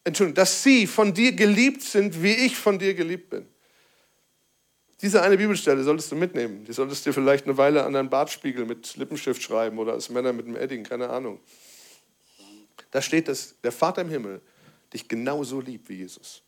Entschuldigung, 0.03 0.35
dass 0.35 0.62
sie 0.62 0.87
von 0.87 1.12
dir 1.12 1.33
geliebt 1.33 1.83
sind, 1.83 2.22
wie 2.22 2.33
ich 2.33 2.57
von 2.57 2.79
dir 2.79 2.94
geliebt 2.94 3.29
bin. 3.29 3.46
Diese 5.03 5.20
eine 5.20 5.37
Bibelstelle 5.37 5.85
solltest 5.85 6.11
du 6.11 6.16
mitnehmen. 6.16 6.64
Die 6.64 6.72
solltest 6.72 7.05
du 7.05 7.11
dir 7.11 7.14
vielleicht 7.14 7.44
eine 7.44 7.59
Weile 7.59 7.85
an 7.85 7.92
deinen 7.92 8.09
Bartspiegel 8.09 8.64
mit 8.64 8.96
Lippenstift 8.96 9.42
schreiben 9.42 9.77
oder 9.77 9.92
als 9.92 10.09
Männer 10.09 10.33
mit 10.33 10.46
einem 10.46 10.57
Edding, 10.57 10.85
keine 10.85 11.11
Ahnung. 11.11 11.38
Da 12.92 13.03
steht, 13.03 13.29
dass 13.29 13.61
der 13.62 13.72
Vater 13.72 14.01
im 14.01 14.09
Himmel 14.09 14.40
dich 14.90 15.07
genauso 15.07 15.61
liebt 15.61 15.87
wie 15.90 15.96
Jesus. 15.96 16.46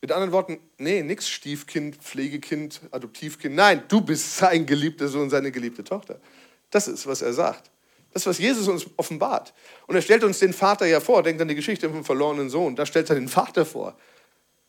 Mit 0.00 0.12
anderen 0.12 0.32
Worten, 0.32 0.58
nee, 0.78 1.02
nix 1.02 1.28
Stiefkind, 1.28 1.96
Pflegekind, 1.96 2.80
Adoptivkind. 2.90 3.54
Nein, 3.54 3.82
du 3.88 4.00
bist 4.00 4.36
sein 4.38 4.64
geliebter 4.64 5.08
Sohn, 5.08 5.28
seine 5.28 5.50
geliebte 5.50 5.84
Tochter. 5.84 6.18
Das 6.70 6.88
ist, 6.88 7.06
was 7.06 7.20
er 7.20 7.32
sagt. 7.34 7.70
Das 8.12 8.26
was 8.26 8.38
Jesus 8.38 8.66
uns 8.66 8.86
offenbart. 8.96 9.52
Und 9.86 9.94
er 9.94 10.02
stellt 10.02 10.24
uns 10.24 10.38
den 10.38 10.52
Vater 10.52 10.86
ja 10.86 11.00
vor. 11.00 11.22
Denkt 11.22 11.40
an 11.42 11.48
die 11.48 11.54
Geschichte 11.54 11.88
vom 11.90 12.04
verlorenen 12.04 12.50
Sohn. 12.50 12.74
Da 12.74 12.86
stellt 12.86 13.08
er 13.10 13.14
den 13.14 13.28
Vater 13.28 13.64
vor 13.64 13.96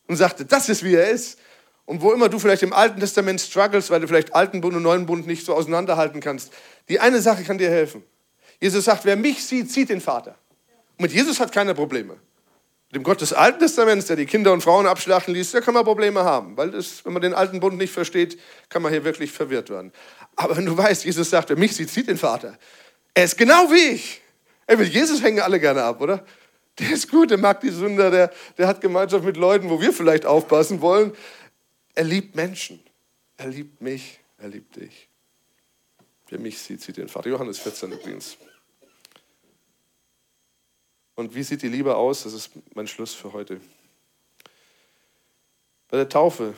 und 0.07 0.15
sagte, 0.15 0.45
das 0.45 0.69
ist, 0.69 0.83
wie 0.83 0.95
er 0.95 1.09
ist. 1.09 1.39
Und 1.85 2.01
wo 2.01 2.11
immer 2.11 2.29
du 2.29 2.37
vielleicht 2.37 2.63
im 2.63 2.73
Alten 2.73 2.99
Testament 2.99 3.41
struggles, 3.41 3.89
weil 3.89 4.01
du 4.01 4.07
vielleicht 4.07 4.35
Alten 4.35 4.61
Bund 4.61 4.75
und 4.75 4.83
Neuen 4.83 5.05
Bund 5.05 5.25
nicht 5.25 5.45
so 5.45 5.55
auseinanderhalten 5.55 6.21
kannst, 6.21 6.53
die 6.89 6.99
eine 6.99 7.21
Sache 7.21 7.43
kann 7.43 7.57
dir 7.57 7.69
helfen. 7.69 8.03
Jesus 8.59 8.85
sagt, 8.85 9.05
wer 9.05 9.15
mich 9.15 9.43
sieht, 9.45 9.71
sieht 9.71 9.89
den 9.89 10.01
Vater. 10.01 10.37
Und 10.97 11.03
mit 11.03 11.13
Jesus 11.13 11.39
hat 11.39 11.51
keiner 11.51 11.73
Probleme. 11.73 12.17
Mit 12.91 12.97
dem 12.97 13.03
Gott 13.03 13.21
des 13.21 13.31
Alten 13.31 13.59
Testaments, 13.59 14.07
der 14.07 14.17
die 14.17 14.25
Kinder 14.25 14.51
und 14.51 14.59
Frauen 14.59 14.85
abschlachten 14.85 15.33
ließ, 15.33 15.51
da 15.51 15.61
kann 15.61 15.73
man 15.73 15.85
Probleme 15.85 16.25
haben. 16.25 16.57
Weil 16.57 16.71
das, 16.71 17.05
wenn 17.05 17.13
man 17.13 17.21
den 17.21 17.33
alten 17.33 17.61
Bund 17.61 17.77
nicht 17.77 17.93
versteht, 17.93 18.37
kann 18.67 18.81
man 18.81 18.91
hier 18.91 19.05
wirklich 19.05 19.31
verwirrt 19.31 19.69
werden. 19.69 19.93
Aber 20.35 20.57
wenn 20.57 20.65
du 20.65 20.77
weißt, 20.77 21.05
Jesus 21.05 21.29
sagt, 21.29 21.47
wer 21.47 21.57
mich 21.57 21.73
sieht, 21.73 21.89
sieht 21.89 22.09
den 22.09 22.17
Vater. 22.17 22.57
Er 23.13 23.23
ist 23.23 23.37
genau 23.37 23.71
wie 23.71 23.95
ich. 23.95 24.21
Ey, 24.67 24.75
mit 24.75 24.93
Jesus 24.93 25.23
hängen 25.23 25.39
alle 25.39 25.57
gerne 25.61 25.83
ab, 25.83 26.01
oder? 26.01 26.25
Der 26.79 26.91
ist 26.91 27.09
gut, 27.09 27.31
der 27.31 27.37
mag 27.37 27.61
die 27.61 27.69
Sünder, 27.69 28.11
der, 28.11 28.29
der 28.57 28.67
hat 28.67 28.81
Gemeinschaft 28.81 29.23
mit 29.23 29.37
Leuten, 29.37 29.69
wo 29.69 29.79
wir 29.79 29.93
vielleicht 29.93 30.25
aufpassen 30.25 30.81
wollen. 30.81 31.13
Er 31.95 32.03
liebt 32.03 32.35
Menschen. 32.35 32.83
Er 33.37 33.47
liebt 33.47 33.81
mich, 33.81 34.19
er 34.37 34.49
liebt 34.49 34.75
dich. 34.75 35.07
Wer 36.27 36.39
mich 36.39 36.59
sieht, 36.59 36.81
sieht 36.81 36.97
den 36.97 37.07
Vater. 37.07 37.29
Johannes 37.29 37.57
14 37.59 37.93
übrigens. 37.93 38.37
Und 41.21 41.35
wie 41.35 41.43
sieht 41.43 41.61
die 41.61 41.67
Liebe 41.67 41.95
aus? 41.95 42.23
Das 42.23 42.33
ist 42.33 42.49
mein 42.73 42.87
Schluss 42.87 43.13
für 43.13 43.31
heute. 43.31 43.61
Bei 45.87 45.97
der 45.97 46.09
Taufe 46.09 46.55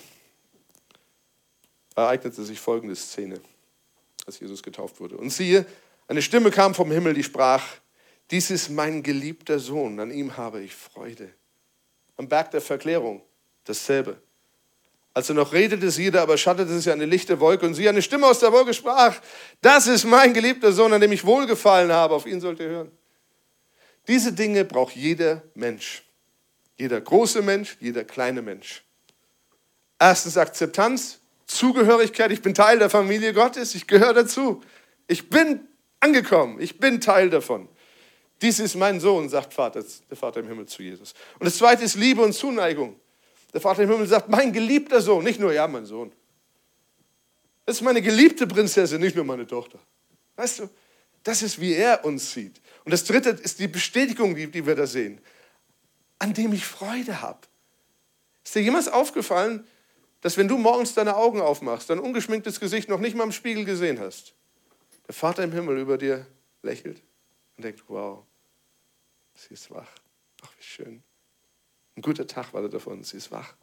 ereignete 1.97 2.41
sich 2.45 2.61
folgende 2.61 2.95
Szene, 2.95 3.41
als 4.25 4.39
Jesus 4.39 4.63
getauft 4.63 5.01
wurde. 5.01 5.17
Und 5.17 5.31
siehe, 5.31 5.65
eine 6.07 6.21
Stimme 6.21 6.49
kam 6.49 6.73
vom 6.73 6.89
Himmel, 6.91 7.13
die 7.13 7.23
sprach, 7.23 7.61
dies 8.31 8.51
ist 8.51 8.69
mein 8.69 9.03
geliebter 9.03 9.59
Sohn, 9.59 9.99
an 9.99 10.11
ihm 10.11 10.37
habe 10.37 10.61
ich 10.61 10.73
Freude. 10.73 11.33
Am 12.15 12.29
Berg 12.29 12.51
der 12.51 12.61
Verklärung 12.61 13.21
dasselbe. 13.65 14.21
Als 15.13 15.27
er 15.27 15.35
noch 15.35 15.51
redete, 15.51 15.91
siehe, 15.91 16.09
da 16.09 16.23
überschattete 16.23 16.73
sich 16.73 16.89
eine 16.89 17.05
lichte 17.05 17.37
Wolke 17.41 17.65
und 17.65 17.73
sie 17.73 17.89
eine 17.89 18.01
Stimme 18.01 18.27
aus 18.27 18.39
der 18.39 18.53
Wolke 18.53 18.73
sprach, 18.73 19.19
das 19.59 19.87
ist 19.87 20.05
mein 20.05 20.33
geliebter 20.33 20.71
Sohn, 20.71 20.93
an 20.93 21.01
dem 21.01 21.11
ich 21.11 21.25
wohlgefallen 21.25 21.91
habe, 21.91 22.15
auf 22.15 22.25
ihn 22.25 22.39
sollt 22.39 22.61
ihr 22.61 22.69
hören. 22.69 23.02
Diese 24.07 24.33
Dinge 24.33 24.65
braucht 24.65 24.95
jeder 24.95 25.43
Mensch. 25.55 26.03
Jeder 26.77 26.99
große 26.99 27.41
Mensch, 27.41 27.77
jeder 27.79 28.03
kleine 28.03 28.41
Mensch. 28.41 28.83
Erstens 29.99 30.37
Akzeptanz, 30.37 31.19
Zugehörigkeit. 31.45 32.31
Ich 32.31 32.41
bin 32.41 32.53
Teil 32.53 32.79
der 32.79 32.89
Familie 32.89 33.33
Gottes, 33.33 33.75
ich 33.75 33.87
gehöre 33.87 34.13
dazu. 34.13 34.61
Ich 35.07 35.29
bin 35.29 35.67
angekommen, 35.99 36.59
ich 36.59 36.79
bin 36.79 36.99
Teil 36.99 37.29
davon. 37.29 37.69
Dies 38.41 38.59
ist 38.59 38.75
mein 38.75 38.99
Sohn, 38.99 39.29
sagt 39.29 39.53
Vater, 39.53 39.83
der 40.09 40.17
Vater 40.17 40.41
im 40.41 40.47
Himmel 40.47 40.65
zu 40.65 40.83
Jesus. 40.83 41.13
Und 41.39 41.45
das 41.45 41.57
zweite 41.57 41.83
ist 41.83 41.95
Liebe 41.95 42.21
und 42.21 42.33
Zuneigung. 42.33 42.99
Der 43.53 43.61
Vater 43.61 43.83
im 43.83 43.89
Himmel 43.89 44.07
sagt, 44.07 44.27
mein 44.27 44.51
geliebter 44.51 44.99
Sohn, 44.99 45.23
nicht 45.23 45.39
nur, 45.39 45.53
ja, 45.53 45.67
mein 45.67 45.85
Sohn. 45.85 46.11
Das 47.65 47.77
ist 47.77 47.81
meine 47.81 48.01
geliebte 48.01 48.47
Prinzessin, 48.47 48.99
nicht 48.99 49.15
nur 49.15 49.23
meine 49.23 49.47
Tochter. 49.47 49.79
Weißt 50.35 50.59
du, 50.59 50.69
das 51.23 51.41
ist, 51.41 51.59
wie 51.59 51.73
er 51.73 52.05
uns 52.05 52.33
sieht. 52.33 52.61
Und 52.85 52.91
das 52.91 53.05
dritte 53.05 53.29
ist 53.29 53.59
die 53.59 53.67
Bestätigung, 53.67 54.35
die, 54.35 54.47
die 54.51 54.65
wir 54.65 54.75
da 54.75 54.85
sehen, 54.85 55.21
an 56.19 56.33
dem 56.33 56.53
ich 56.53 56.65
Freude 56.65 57.21
habe. 57.21 57.39
Ist 58.43 58.55
dir 58.55 58.61
jemals 58.61 58.87
aufgefallen, 58.87 59.65
dass 60.21 60.37
wenn 60.37 60.47
du 60.47 60.57
morgens 60.57 60.93
deine 60.93 61.15
Augen 61.15 61.41
aufmachst, 61.41 61.89
dein 61.89 61.99
ungeschminktes 61.99 62.59
Gesicht 62.59 62.89
noch 62.89 62.99
nicht 62.99 63.15
mal 63.15 63.23
im 63.23 63.31
Spiegel 63.31 63.65
gesehen 63.65 63.99
hast, 63.99 64.33
der 65.07 65.13
Vater 65.13 65.43
im 65.43 65.51
Himmel 65.51 65.77
über 65.77 65.97
dir 65.97 66.25
lächelt 66.61 67.01
und 67.57 67.63
denkt, 67.65 67.83
wow, 67.87 68.23
sie 69.33 69.53
ist 69.53 69.69
wach. 69.71 69.89
Ach, 70.41 70.51
wie 70.57 70.63
schön. 70.63 71.03
Ein 71.95 72.01
guter 72.01 72.25
Tag 72.25 72.53
war 72.53 72.61
da 72.61 72.67
davon, 72.67 73.03
sie 73.03 73.17
ist 73.17 73.31
wach. 73.31 73.53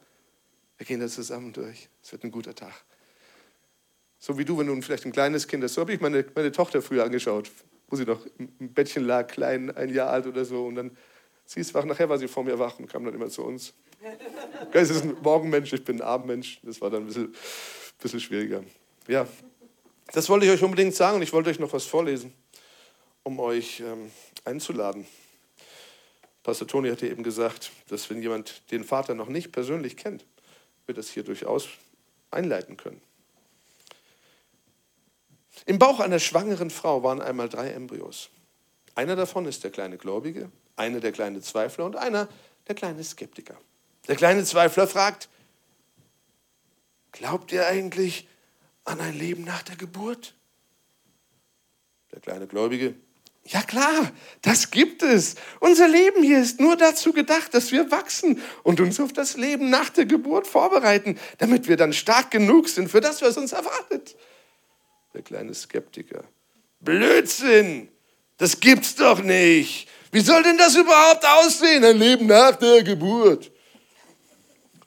Wir 0.77 0.85
gehen 0.85 0.99
da 0.99 1.07
zusammen 1.07 1.53
durch. 1.53 1.89
Es 2.01 2.11
wird 2.11 2.23
ein 2.23 2.31
guter 2.31 2.55
Tag. 2.55 2.73
So 4.23 4.37
wie 4.37 4.45
du, 4.45 4.55
wenn 4.59 4.67
du 4.67 4.81
vielleicht 4.83 5.05
ein 5.07 5.11
kleines 5.11 5.47
Kind 5.47 5.63
hast. 5.63 5.73
So 5.73 5.81
habe 5.81 5.93
ich 5.93 5.99
meine, 5.99 6.23
meine 6.35 6.51
Tochter 6.51 6.83
früher 6.83 7.03
angeschaut, 7.03 7.49
wo 7.87 7.95
sie 7.95 8.05
noch 8.05 8.23
im 8.37 8.71
Bettchen 8.71 9.03
lag, 9.03 9.25
klein, 9.25 9.75
ein 9.75 9.89
Jahr 9.89 10.11
alt 10.11 10.27
oder 10.27 10.45
so. 10.45 10.63
Und 10.67 10.75
dann, 10.75 10.95
sie 11.43 11.59
ist 11.59 11.73
wach. 11.73 11.85
Nachher 11.85 12.07
war 12.07 12.19
sie 12.19 12.27
vor 12.27 12.43
mir 12.43 12.59
wach 12.59 12.77
und 12.77 12.87
kam 12.87 13.03
dann 13.03 13.15
immer 13.15 13.29
zu 13.29 13.43
uns. 13.43 13.73
Es 14.73 14.91
ist 14.91 15.03
ein 15.03 15.17
Morgenmensch, 15.21 15.73
ich 15.73 15.83
bin 15.83 15.97
ein 15.97 16.01
Abendmensch. 16.03 16.59
Das 16.61 16.79
war 16.81 16.91
dann 16.91 17.03
ein 17.03 17.07
bisschen, 17.07 17.33
bisschen 17.99 18.19
schwieriger. 18.19 18.63
Ja, 19.07 19.27
das 20.13 20.29
wollte 20.29 20.45
ich 20.45 20.51
euch 20.51 20.63
unbedingt 20.63 20.93
sagen 20.93 21.15
und 21.15 21.23
ich 21.23 21.33
wollte 21.33 21.49
euch 21.49 21.59
noch 21.59 21.73
was 21.73 21.85
vorlesen, 21.85 22.31
um 23.23 23.39
euch 23.39 23.79
ähm, 23.79 24.11
einzuladen. 24.45 25.07
Pastor 26.43 26.67
Toni 26.67 26.89
hatte 26.89 27.07
eben 27.07 27.23
gesagt, 27.23 27.71
dass 27.89 28.09
wenn 28.11 28.21
jemand 28.21 28.71
den 28.71 28.83
Vater 28.83 29.15
noch 29.15 29.29
nicht 29.29 29.51
persönlich 29.51 29.97
kennt, 29.97 30.25
wir 30.85 30.93
das 30.93 31.09
hier 31.09 31.23
durchaus 31.23 31.67
einleiten 32.29 32.77
können. 32.77 33.01
Im 35.65 35.79
Bauch 35.79 35.99
einer 35.99 36.19
schwangeren 36.19 36.69
Frau 36.69 37.03
waren 37.03 37.21
einmal 37.21 37.49
drei 37.49 37.71
Embryos. 37.71 38.29
Einer 38.95 39.15
davon 39.15 39.45
ist 39.45 39.63
der 39.63 39.71
kleine 39.71 39.97
Gläubige, 39.97 40.51
einer 40.75 40.99
der 40.99 41.11
kleine 41.11 41.41
Zweifler 41.41 41.85
und 41.85 41.95
einer 41.95 42.27
der 42.67 42.75
kleine 42.75 43.03
Skeptiker. 43.03 43.57
Der 44.07 44.15
kleine 44.15 44.43
Zweifler 44.43 44.87
fragt, 44.87 45.29
glaubt 47.11 47.51
ihr 47.51 47.67
eigentlich 47.67 48.27
an 48.83 48.99
ein 48.99 49.17
Leben 49.17 49.43
nach 49.43 49.63
der 49.63 49.75
Geburt? 49.75 50.33
Der 52.11 52.19
kleine 52.19 52.47
Gläubige, 52.47 52.95
ja 53.45 53.61
klar, 53.63 54.11
das 54.43 54.69
gibt 54.69 55.01
es. 55.01 55.35
Unser 55.59 55.87
Leben 55.87 56.23
hier 56.23 56.39
ist 56.41 56.59
nur 56.59 56.77
dazu 56.77 57.11
gedacht, 57.11 57.53
dass 57.53 57.71
wir 57.71 57.89
wachsen 57.89 58.41
und 58.63 58.79
uns 58.79 58.99
auf 58.99 59.13
das 59.13 59.35
Leben 59.35 59.69
nach 59.69 59.89
der 59.89 60.05
Geburt 60.05 60.45
vorbereiten, 60.45 61.17
damit 61.39 61.67
wir 61.67 61.75
dann 61.75 61.91
stark 61.91 62.31
genug 62.31 62.69
sind 62.69 62.89
für 62.89 63.01
das, 63.01 63.21
was 63.21 63.37
uns 63.37 63.51
erwartet. 63.51 64.15
Der 65.13 65.21
kleine 65.21 65.53
Skeptiker. 65.53 66.23
Blödsinn! 66.79 67.89
Das 68.37 68.59
gibt's 68.59 68.95
doch 68.95 69.21
nicht. 69.21 69.87
Wie 70.11 70.21
soll 70.21 70.41
denn 70.43 70.57
das 70.57 70.75
überhaupt 70.75 71.25
aussehen, 71.25 71.83
ein 71.85 71.97
Leben 71.97 72.25
nach 72.25 72.55
der 72.55 72.83
Geburt? 72.83 73.51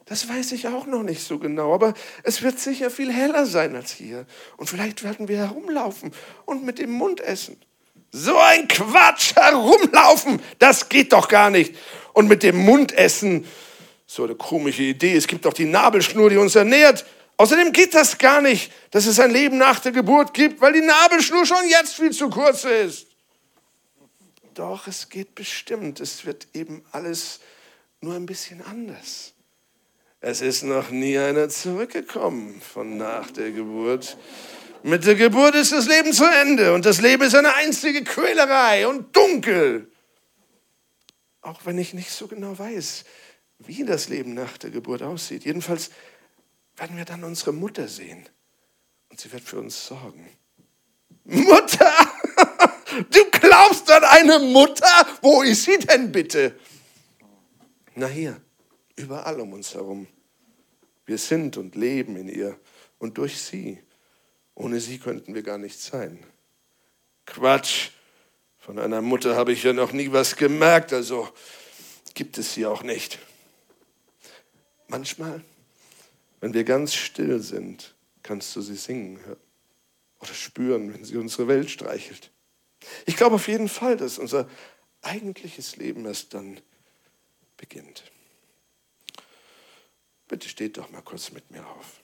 Das 0.07 0.29
weiß 0.29 0.53
ich 0.53 0.69
auch 0.69 0.87
noch 0.87 1.03
nicht 1.03 1.23
so 1.23 1.39
genau, 1.39 1.73
aber 1.73 1.95
es 2.25 2.43
wird 2.43 2.59
sicher 2.59 2.91
viel 2.91 3.11
heller 3.13 3.47
sein 3.47 3.75
als 3.75 3.93
hier. 3.93 4.27
Und 4.57 4.69
vielleicht 4.69 5.03
werden 5.03 5.29
wir 5.29 5.39
herumlaufen 5.39 6.13
und 6.45 6.65
mit 6.65 6.79
dem 6.79 6.91
Mund 6.91 7.21
essen. 7.21 7.57
So 8.11 8.37
ein 8.39 8.69
Quatsch, 8.69 9.35
herumlaufen, 9.35 10.43
das 10.59 10.89
geht 10.89 11.13
doch 11.13 11.29
gar 11.29 11.51
nicht. 11.51 11.75
Und 12.13 12.29
mit 12.29 12.43
dem 12.43 12.57
Mund 12.57 12.93
essen, 12.93 13.47
so 14.07 14.25
eine 14.25 14.35
komische 14.35 14.83
Idee, 14.83 15.17
es 15.17 15.27
gibt 15.27 15.47
doch 15.47 15.55
die 15.55 15.65
Nabelschnur, 15.65 16.29
die 16.29 16.37
uns 16.37 16.55
ernährt. 16.55 17.07
Außerdem 17.37 17.73
geht 17.73 17.95
das 17.95 18.19
gar 18.19 18.41
nicht, 18.41 18.73
dass 18.91 19.07
es 19.07 19.19
ein 19.19 19.33
Leben 19.33 19.59
nach 19.59 19.81
der 19.81 19.93
Geburt 19.93 20.35
gibt, 20.35 20.61
weil 20.61 20.73
die 20.73 20.81
Nabelschnur 20.81 21.45
schon 21.45 21.69
jetzt 21.69 21.95
viel 21.95 22.13
zu 22.13 22.31
kurz 22.31 22.65
ist. 22.65 23.09
Doch, 24.55 24.87
es 24.87 25.09
geht 25.09 25.35
bestimmt. 25.35 25.99
Es 25.99 26.25
wird 26.25 26.47
eben 26.55 26.85
alles 26.93 27.41
nur 28.01 28.15
ein 28.15 28.27
bisschen 28.27 28.63
anders. 28.63 29.33
Es 30.21 30.41
ist 30.41 30.63
noch 30.63 30.91
nie 30.91 31.19
einer 31.19 31.49
zurückgekommen 31.49 32.61
von 32.61 32.97
nach 32.97 33.31
der 33.31 33.51
Geburt. 33.51 34.17
Mit 34.83 35.05
der 35.05 35.17
Geburt 35.17 35.55
ist 35.55 35.73
das 35.73 35.89
Leben 35.89 36.13
zu 36.13 36.25
Ende 36.25 36.73
und 36.73 36.87
das 36.87 37.01
Leben 37.01 37.25
ist 37.25 37.35
eine 37.35 37.55
einzige 37.55 38.05
Quälerei 38.05 38.87
und 38.87 39.15
dunkel. 39.17 39.91
Auch 41.41 41.67
wenn 41.67 41.79
ich 41.79 41.95
nicht 41.95 42.11
so 42.11 42.27
genau 42.27 42.59
weiß, 42.59 43.05
wie 43.59 43.85
das 43.85 44.09
Leben 44.09 44.35
nach 44.35 44.57
der 44.57 44.71
Geburt 44.71 45.03
aussieht. 45.03 45.45
Jedenfalls 45.45 45.91
werden 46.77 46.97
wir 46.97 47.05
dann 47.05 47.25
unsere 47.25 47.53
Mutter 47.53 47.89
sehen 47.89 48.29
und 49.09 49.21
sie 49.21 49.33
wird 49.33 49.43
für 49.43 49.59
uns 49.59 49.87
sorgen. 49.87 50.29
Mutter! 51.25 51.93
Du 53.11 53.19
glaubst 53.29 53.91
an 53.91 54.05
eine 54.05 54.39
Mutter? 54.39 54.87
Wo 55.21 55.43
ist 55.43 55.65
sie 55.65 55.79
denn 55.79 56.13
bitte? 56.13 56.55
Na 57.97 58.07
hier, 58.07 58.41
überall 58.95 59.41
um 59.41 59.53
uns 59.53 59.75
herum. 59.75 60.07
Wir 61.07 61.19
sind 61.19 61.57
und 61.57 61.75
leben 61.75 62.17
in 62.17 62.29
ihr 62.29 62.57
und 62.99 63.19
durch 63.19 63.41
sie. 63.41 63.83
Ohne 64.55 64.79
sie 64.79 64.99
könnten 64.99 65.35
wir 65.35 65.43
gar 65.43 65.59
nicht 65.59 65.81
sein. 65.81 66.25
Quatsch. 67.27 67.91
Von 68.59 68.79
einer 68.79 69.03
Mutter 69.03 69.37
habe 69.37 69.53
ich 69.53 69.63
ja 69.63 69.73
noch 69.73 69.93
nie 69.93 70.11
was 70.13 70.37
gemerkt, 70.37 70.93
also 70.93 71.29
gibt 72.15 72.39
es 72.39 72.55
sie 72.55 72.65
auch 72.65 72.83
nicht. 72.83 73.19
Manchmal, 74.89 75.45
wenn 76.45 76.53
wir 76.53 76.65
ganz 76.65 76.93
still 76.93 77.41
sind, 77.41 77.95
kannst 78.23 78.55
du 78.55 78.61
sie 78.61 78.77
singen 78.77 79.19
hören 79.25 79.41
oder 80.21 80.35
spüren, 80.35 80.93
wenn 80.93 81.03
sie 81.03 81.17
unsere 81.17 81.49
Welt 81.49 81.71
streichelt. 81.71 82.33
Ich 83.07 83.17
glaube 83.17 83.37
auf 83.37 83.49
jeden 83.49 83.71
Fall, 83.71 83.97
dass 83.97 84.19
unser 84.19 84.47
eigentliches 85.01 85.77
Leben 85.77 86.05
erst 86.05 86.35
dann 86.35 86.61
beginnt. 87.57 88.13
Bitte 90.29 90.47
steht 90.51 90.77
doch 90.77 90.91
mal 90.91 91.01
kurz 91.01 91.33
mit 91.33 91.51
mir 91.51 91.67
auf. 91.67 92.03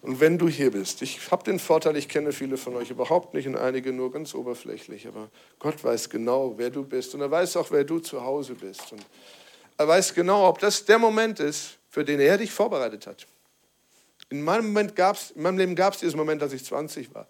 Und 0.00 0.20
wenn 0.20 0.38
du 0.38 0.48
hier 0.48 0.70
bist, 0.70 1.02
ich 1.02 1.32
habe 1.32 1.42
den 1.42 1.58
Vorteil, 1.58 1.96
ich 1.96 2.08
kenne 2.08 2.30
viele 2.30 2.56
von 2.56 2.76
euch 2.76 2.92
überhaupt 2.92 3.34
nicht 3.34 3.48
und 3.48 3.56
einige 3.56 3.92
nur 3.92 4.12
ganz 4.12 4.34
oberflächlich, 4.34 5.08
aber 5.08 5.30
Gott 5.58 5.82
weiß 5.82 6.10
genau, 6.10 6.56
wer 6.58 6.70
du 6.70 6.84
bist 6.84 7.12
und 7.16 7.22
er 7.22 7.30
weiß 7.32 7.56
auch, 7.56 7.72
wer 7.72 7.82
du 7.82 7.98
zu 7.98 8.22
Hause 8.22 8.54
bist. 8.54 8.92
Und 8.92 9.04
er 9.76 9.88
weiß 9.88 10.14
genau, 10.14 10.46
ob 10.48 10.60
das 10.60 10.84
der 10.84 11.00
Moment 11.00 11.40
ist, 11.40 11.77
für 11.88 12.04
den 12.04 12.20
er 12.20 12.38
dich 12.38 12.52
vorbereitet 12.52 13.06
hat. 13.06 13.26
In 14.30 14.42
meinem, 14.42 14.66
Moment 14.66 14.94
gab's, 14.94 15.30
in 15.30 15.42
meinem 15.42 15.58
Leben 15.58 15.74
gab 15.74 15.94
es 15.94 16.00
diesen 16.00 16.18
Moment, 16.18 16.42
als 16.42 16.52
ich 16.52 16.64
20 16.64 17.14
war 17.14 17.26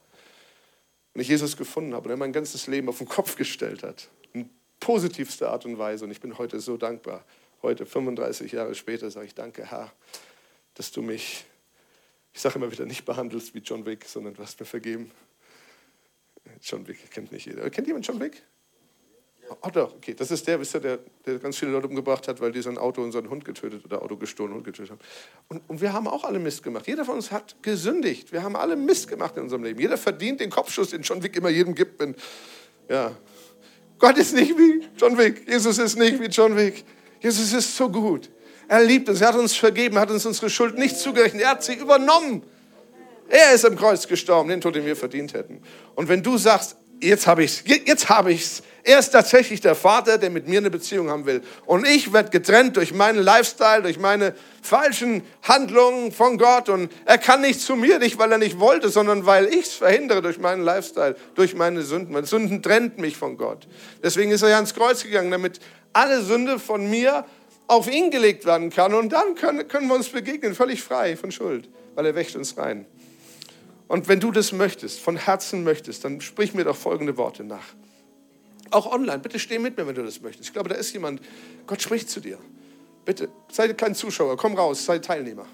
und 1.15 1.21
ich 1.21 1.29
Jesus 1.29 1.57
gefunden 1.57 1.95
habe 1.95 2.07
und 2.07 2.11
er 2.11 2.17
mein 2.17 2.33
ganzes 2.33 2.67
Leben 2.67 2.89
auf 2.89 2.99
den 2.99 3.09
Kopf 3.09 3.37
gestellt 3.37 3.83
hat. 3.83 4.09
In 4.33 4.51
positivster 4.81 5.51
Art 5.51 5.65
und 5.65 5.79
Weise 5.79 6.05
und 6.05 6.11
ich 6.11 6.21
bin 6.21 6.39
heute 6.39 6.61
so 6.61 6.77
dankbar. 6.77 7.25
Heute, 7.63 7.87
35 7.87 8.53
Jahre 8.53 8.75
später, 8.75 9.11
sage 9.11 9.27
ich 9.27 9.35
Danke, 9.35 9.71
Herr, 9.71 9.93
dass 10.75 10.93
du 10.93 11.03
mich 11.03 11.45
ich 12.39 12.43
sage 12.43 12.55
immer 12.55 12.71
wieder, 12.71 12.87
nicht 12.87 13.05
behandelst 13.05 13.53
wie 13.55 13.59
John 13.59 13.85
Wick, 13.85 14.05
sondern 14.05 14.35
du 14.35 14.41
hast 14.41 14.61
mir 14.61 14.67
vergeben. 14.67 15.11
John 16.63 16.87
Wick 16.87 17.11
kennt 17.11 17.33
nicht 17.33 17.47
jeder. 17.47 17.69
Kennt 17.69 17.89
jemand 17.89 18.07
John 18.07 18.21
Wick? 18.21 18.45
Doch, 19.73 19.95
okay, 19.95 20.15
das 20.15 20.31
ist 20.31 20.47
der, 20.47 20.61
wisst 20.61 20.75
ihr, 20.75 20.81
der, 20.81 20.99
der 21.25 21.39
ganz 21.39 21.57
viele 21.57 21.71
Leute 21.71 21.89
umgebracht 21.89 22.29
hat, 22.29 22.41
weil 22.41 22.53
die 22.53 22.61
sein 22.61 22.77
Auto 22.77 23.03
und 23.03 23.13
seinen 23.13 23.31
Hund 23.31 23.45
getötet 23.45 23.85
oder 23.85 24.03
Auto 24.03 24.17
gestohlen 24.17 24.53
und 24.53 24.65
getötet 24.65 24.91
haben. 24.91 25.01
Und, 25.49 25.63
und 25.69 25.81
wir 25.81 25.93
haben 25.93 26.07
auch 26.07 26.25
alle 26.25 26.39
Mist 26.39 26.63
gemacht. 26.63 26.87
Jeder 26.87 27.05
von 27.05 27.17
uns 27.17 27.31
hat 27.31 27.57
gesündigt. 27.63 28.33
Wir 28.33 28.43
haben 28.43 28.57
alle 28.57 28.77
Mist 28.77 29.09
gemacht 29.09 29.37
in 29.37 29.45
unserem 29.45 29.65
Leben. 29.65 29.81
Jeder 29.81 29.97
verdient 29.97 30.41
den 30.41 30.51
Kopfschuss, 30.51 30.91
den 30.91 31.03
John 31.03 31.23
Wick 31.23 31.37
immer 31.37 31.49
jedem 31.49 31.75
gibt. 31.75 32.01
Wenn, 32.01 32.15
ja. 32.89 33.13
Gott 33.99 34.19
ist 34.19 34.35
nicht 34.35 34.57
wie 34.57 34.87
John 34.97 35.17
Wick. 35.17 35.49
Jesus 35.49 35.79
ist 35.79 35.97
nicht 35.97 36.21
wie 36.21 36.27
John 36.27 36.57
Wick. 36.57 36.85
Jesus 37.21 37.53
ist 37.53 37.77
so 37.77 37.89
gut. 37.89 38.31
Er 38.69 38.85
liebt 38.85 39.09
uns. 39.09 39.21
Er 39.21 39.29
hat 39.29 39.37
uns 39.37 39.57
vergeben, 39.57 39.99
hat 39.99 40.11
uns 40.11 40.27
unsere 40.27 40.51
Schuld 40.51 40.79
nicht 40.79 40.97
zugerechnet. 40.99 41.43
Er 41.43 41.51
hat 41.51 41.65
sie 41.65 41.75
übernommen. 41.75 42.43
Er 43.29 43.53
ist 43.53 43.65
am 43.65 43.77
Kreuz 43.77 44.07
gestorben, 44.07 44.49
den 44.49 44.61
Tod, 44.61 44.75
den 44.75 44.87
wir 44.87 44.97
verdient 44.97 45.35
hätten. 45.35 45.63
Und 45.95 46.09
wenn 46.09 46.23
du 46.23 46.39
sagst, 46.39 46.77
jetzt 47.01 47.27
habe 47.27 47.45
ich 47.45 47.65
jetzt 47.65 48.09
habe 48.09 48.33
ich 48.33 48.43
es, 48.43 48.63
er 48.89 49.01
ist 49.01 49.11
tatsächlich 49.11 49.61
der 49.61 49.75
Vater, 49.75 50.17
der 50.17 50.31
mit 50.31 50.49
mir 50.49 50.61
eine 50.61 50.71
Beziehung 50.71 51.11
haben 51.11 51.27
will. 51.27 51.43
Und 51.67 51.87
ich 51.87 52.13
werde 52.15 52.31
getrennt 52.31 52.77
durch 52.77 52.95
meinen 52.95 53.23
Lifestyle, 53.23 53.83
durch 53.83 53.99
meine 53.99 54.35
falschen 54.63 55.23
Handlungen 55.43 56.11
von 56.11 56.39
Gott. 56.39 56.71
Und 56.71 56.91
er 57.05 57.19
kann 57.19 57.43
nicht 57.43 57.61
zu 57.61 57.77
mir, 57.77 57.99
nicht 57.99 58.19
weil 58.19 58.33
er 58.33 58.39
nicht 58.39 58.59
wollte, 58.59 58.89
sondern 58.89 59.27
weil 59.27 59.47
ich 59.47 59.67
es 59.67 59.75
verhindere 59.75 60.23
durch 60.23 60.39
meinen 60.39 60.63
Lifestyle, 60.63 61.17
durch 61.35 61.55
meine 61.55 61.83
Sünden. 61.83 62.15
Meine 62.15 62.27
Sünden 62.27 62.63
trennt 62.63 62.97
mich 62.97 63.19
von 63.19 63.37
Gott. 63.37 63.69
Deswegen 64.03 64.31
ist 64.31 64.41
er 64.41 64.49
ja 64.49 64.57
ans 64.57 64.75
Kreuz 64.75 65.03
gegangen, 65.03 65.31
damit 65.31 65.61
alle 65.93 66.23
Sünde 66.23 66.59
von 66.59 66.89
mir 66.89 67.27
auf 67.67 67.93
ihn 67.93 68.11
gelegt 68.11 68.47
werden 68.47 68.71
kann. 68.71 68.95
Und 68.95 69.13
dann 69.13 69.35
können, 69.35 69.69
können 69.69 69.89
wir 69.89 69.97
uns 69.97 70.09
begegnen, 70.09 70.55
völlig 70.55 70.83
frei 70.83 71.15
von 71.17 71.31
Schuld, 71.31 71.69
weil 71.95 72.07
er 72.07 72.15
wächt 72.15 72.35
uns 72.37 72.57
rein. 72.57 72.87
Und 73.89 74.07
wenn 74.07 74.21
du 74.21 74.31
das 74.31 74.53
möchtest, 74.53 75.01
von 75.01 75.17
Herzen 75.17 75.65
möchtest, 75.65 76.05
dann 76.05 76.21
sprich 76.21 76.55
mir 76.55 76.65
doch 76.65 76.77
folgende 76.77 77.17
Worte 77.17 77.43
nach. 77.43 77.65
Auch 78.71 78.93
online, 78.93 79.19
bitte 79.19 79.39
steh 79.39 79.59
mit 79.59 79.79
mir, 79.79 79.87
wenn 79.87 79.95
du 79.95 80.05
das 80.05 80.21
möchtest. 80.21 80.49
Ich 80.49 80.53
glaube, 80.53 80.69
da 80.69 80.75
ist 80.75 80.93
jemand, 80.93 81.23
Gott 81.67 81.81
spricht 81.81 82.11
zu 82.11 82.21
dir. 82.21 82.39
Bitte, 83.07 83.31
sei 83.51 83.73
kein 83.73 83.95
Zuschauer, 83.95 84.37
komm 84.37 84.55
raus, 84.55 84.85
sei 84.85 84.99
Teilnehmer. 84.99 85.47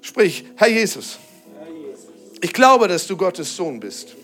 Sprich, 0.00 0.46
Herr 0.56 0.68
Jesus, 0.68 1.18
ich 2.40 2.52
glaube, 2.52 2.88
dass 2.88 3.06
du 3.06 3.16
Gottes 3.16 3.54
Sohn 3.54 3.78
bist. 3.78 4.16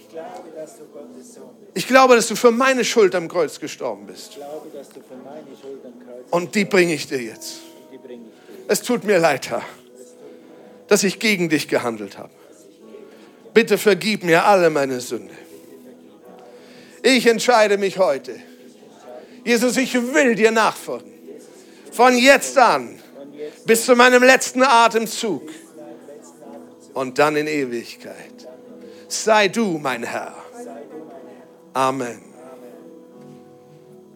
Ich 1.74 1.86
glaube, 1.86 2.14
dass 2.14 2.28
du 2.28 2.36
für 2.36 2.50
meine 2.50 2.84
Schuld 2.84 3.14
am 3.14 3.28
Kreuz 3.28 3.58
gestorben 3.60 4.06
bist. 4.06 4.38
Und 6.30 6.54
die 6.54 6.64
bringe 6.64 6.94
ich 6.94 7.06
dir 7.06 7.20
jetzt. 7.20 7.60
Es 8.68 8.82
tut 8.82 9.04
mir 9.04 9.18
leid, 9.18 9.50
Herr, 9.50 9.62
dass 10.88 11.04
ich 11.04 11.18
gegen 11.18 11.50
dich 11.50 11.68
gehandelt 11.68 12.16
habe. 12.16 12.30
Bitte 13.54 13.78
vergib 13.78 14.24
mir 14.24 14.44
alle 14.44 14.70
meine 14.70 15.00
Sünde. 15.00 15.34
Ich 17.02 17.26
entscheide 17.26 17.78
mich 17.78 17.98
heute. 17.98 18.36
Jesus, 19.44 19.76
ich 19.76 19.94
will 19.94 20.34
dir 20.34 20.50
nachfolgen. 20.50 21.12
Von 21.90 22.16
jetzt 22.16 22.56
an 22.56 22.98
bis 23.66 23.84
zu 23.84 23.96
meinem 23.96 24.22
letzten 24.22 24.62
Atemzug 24.62 25.42
und 26.94 27.18
dann 27.18 27.36
in 27.36 27.46
Ewigkeit. 27.46 28.48
Sei 29.08 29.48
du 29.48 29.78
mein 29.78 30.04
Herr. 30.04 30.34
Amen. 31.74 32.22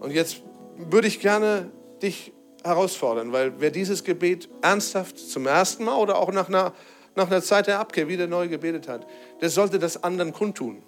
Und 0.01 0.13
jetzt 0.13 0.43
würde 0.77 1.09
ich 1.09 1.21
gerne 1.21 1.71
dich 2.03 2.33
herausfordern, 2.63 3.33
weil 3.33 3.55
wer 3.59 3.71
dieses 3.71 4.05
Gebet 4.05 4.49
ernsthaft 4.63 5.19
zum 5.19 5.47
ersten 5.47 5.85
Mal 5.85 5.97
oder 5.97 6.19
auch 6.19 6.33
nach 6.33 6.49
einer 6.49 6.73
nach 7.17 7.27
einer 7.27 7.43
Zeit 7.43 7.67
der 7.67 7.81
Abkehr 7.81 8.09
wieder 8.09 8.27
neu 8.27 8.49
gebetet 8.49 8.89
hat, 8.89 9.07
der 9.41 9.51
sollte 9.51 9.79
das 9.79 10.03
anderen 10.03 10.33
kundtun. 10.33 10.83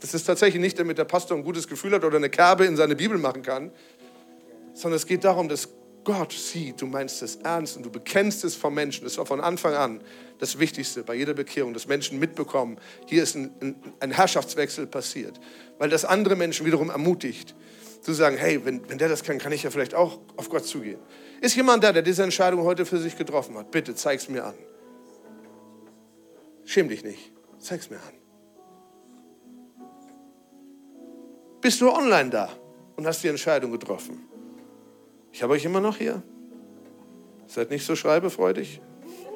Das 0.00 0.14
ist 0.14 0.24
tatsächlich 0.24 0.60
nicht, 0.60 0.78
damit 0.78 0.98
der 0.98 1.04
Pastor 1.04 1.36
ein 1.36 1.44
gutes 1.44 1.68
Gefühl 1.68 1.92
hat 1.92 2.04
oder 2.04 2.16
eine 2.16 2.30
Kerbe 2.30 2.64
in 2.66 2.76
seine 2.76 2.96
Bibel 2.96 3.18
machen 3.18 3.42
kann, 3.42 3.70
sondern 4.74 4.96
es 4.96 5.06
geht 5.06 5.24
darum, 5.24 5.48
dass 5.48 5.68
Gott 6.04 6.32
sieht, 6.32 6.80
du 6.80 6.86
meinst 6.86 7.20
es 7.22 7.36
ernst 7.36 7.76
und 7.76 7.84
du 7.84 7.90
bekennst 7.90 8.44
es 8.44 8.54
vom 8.54 8.74
Menschen. 8.74 9.04
Das 9.04 9.18
war 9.18 9.26
von 9.26 9.40
Anfang 9.40 9.74
an 9.74 10.00
das 10.38 10.58
Wichtigste 10.58 11.02
bei 11.02 11.14
jeder 11.14 11.34
Bekehrung, 11.34 11.74
dass 11.74 11.88
Menschen 11.88 12.20
mitbekommen, 12.20 12.78
hier 13.06 13.22
ist 13.24 13.34
ein, 13.34 13.50
ein, 13.60 13.74
ein 13.98 14.10
Herrschaftswechsel 14.12 14.86
passiert. 14.86 15.40
Weil 15.78 15.88
das 15.88 16.04
andere 16.04 16.36
Menschen 16.36 16.64
wiederum 16.64 16.90
ermutigt, 16.90 17.56
zu 18.02 18.12
sagen, 18.12 18.36
hey, 18.36 18.64
wenn, 18.64 18.88
wenn 18.88 18.98
der 18.98 19.08
das 19.08 19.24
kann, 19.24 19.38
kann 19.38 19.50
ich 19.50 19.64
ja 19.64 19.70
vielleicht 19.70 19.94
auch 19.94 20.20
auf 20.36 20.48
Gott 20.48 20.64
zugehen. 20.64 21.00
Ist 21.40 21.56
jemand 21.56 21.82
da, 21.82 21.90
der 21.90 22.02
diese 22.02 22.22
Entscheidung 22.22 22.62
heute 22.62 22.86
für 22.86 22.98
sich 22.98 23.16
getroffen 23.16 23.58
hat? 23.58 23.72
Bitte, 23.72 23.96
zeig 23.96 24.20
es 24.20 24.28
mir 24.28 24.44
an. 24.44 24.54
Schäm 26.66 26.88
dich 26.88 27.02
nicht. 27.04 27.32
Zeig's 27.58 27.88
mir 27.88 27.96
an. 27.96 28.12
Bist 31.62 31.80
du 31.80 31.90
online 31.90 32.28
da 32.28 32.50
und 32.96 33.06
hast 33.06 33.22
die 33.22 33.28
Entscheidung 33.28 33.72
getroffen? 33.72 34.28
Ich 35.32 35.42
habe 35.42 35.54
euch 35.54 35.64
immer 35.64 35.80
noch 35.80 35.96
hier. 35.96 36.22
Seid 37.46 37.70
nicht 37.70 37.86
so 37.86 37.96
schreibefreudig. 37.96 38.80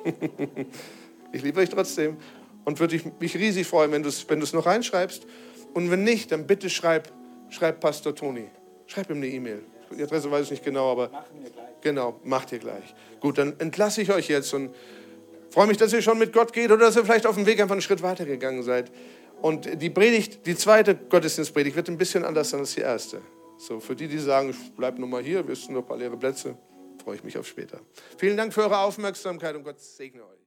ich 1.32 1.42
liebe 1.42 1.60
euch 1.60 1.70
trotzdem 1.70 2.16
und 2.64 2.80
würde 2.80 3.00
mich 3.20 3.36
riesig 3.36 3.66
freuen, 3.66 3.92
wenn 3.92 4.02
du 4.02 4.08
es 4.08 4.28
wenn 4.28 4.40
noch 4.40 4.66
reinschreibst. 4.66 5.26
Und 5.72 5.90
wenn 5.90 6.02
nicht, 6.02 6.32
dann 6.32 6.46
bitte 6.46 6.68
schreib, 6.68 7.12
schreib 7.48 7.80
Pastor 7.80 8.14
Toni. 8.14 8.48
Schreib 8.86 9.08
ihm 9.10 9.16
eine 9.16 9.28
E-Mail. 9.28 9.62
Die 9.96 10.02
Adresse 10.02 10.30
weiß 10.30 10.46
ich 10.46 10.50
nicht 10.50 10.64
genau, 10.64 10.90
aber 10.90 11.10
genau, 11.80 12.20
macht 12.24 12.52
ihr 12.52 12.58
gleich. 12.58 12.94
Gut, 13.20 13.38
dann 13.38 13.58
entlasse 13.58 14.02
ich 14.02 14.12
euch 14.12 14.28
jetzt 14.28 14.52
und 14.52 14.74
freue 15.50 15.66
mich, 15.66 15.76
dass 15.76 15.92
ihr 15.92 16.02
schon 16.02 16.18
mit 16.18 16.32
Gott 16.32 16.52
geht 16.52 16.70
oder 16.70 16.86
dass 16.86 16.96
ihr 16.96 17.04
vielleicht 17.04 17.26
auf 17.26 17.34
dem 17.34 17.46
Weg 17.46 17.60
einfach 17.60 17.72
einen 17.72 17.82
Schritt 17.82 18.02
weiter 18.02 18.24
gegangen 18.24 18.62
seid. 18.62 18.90
Und 19.42 19.80
die 19.80 19.90
Predigt, 19.90 20.46
die 20.46 20.54
zweite 20.54 20.94
Gottesdienstpredigt 20.94 21.76
wird 21.76 21.88
ein 21.88 21.98
bisschen 21.98 22.24
anders 22.24 22.52
als 22.52 22.74
die 22.74 22.82
erste. 22.82 23.22
So, 23.58 23.80
für 23.80 23.94
die, 23.94 24.08
die 24.08 24.18
sagen, 24.18 24.50
ich 24.50 24.72
bleib 24.76 24.98
nur 24.98 25.08
mal 25.08 25.22
hier, 25.22 25.46
wir 25.46 25.54
sind 25.54 25.74
noch 25.74 25.82
ein 25.82 25.86
paar 25.86 25.96
leere 25.96 26.16
Plätze, 26.16 26.56
freue 27.02 27.16
ich 27.16 27.24
mich 27.24 27.36
auf 27.36 27.46
später. 27.46 27.80
Vielen 28.16 28.36
Dank 28.36 28.52
für 28.52 28.62
eure 28.62 28.78
Aufmerksamkeit 28.78 29.54
und 29.54 29.64
Gott 29.64 29.80
segne 29.80 30.22
euch. 30.22 30.40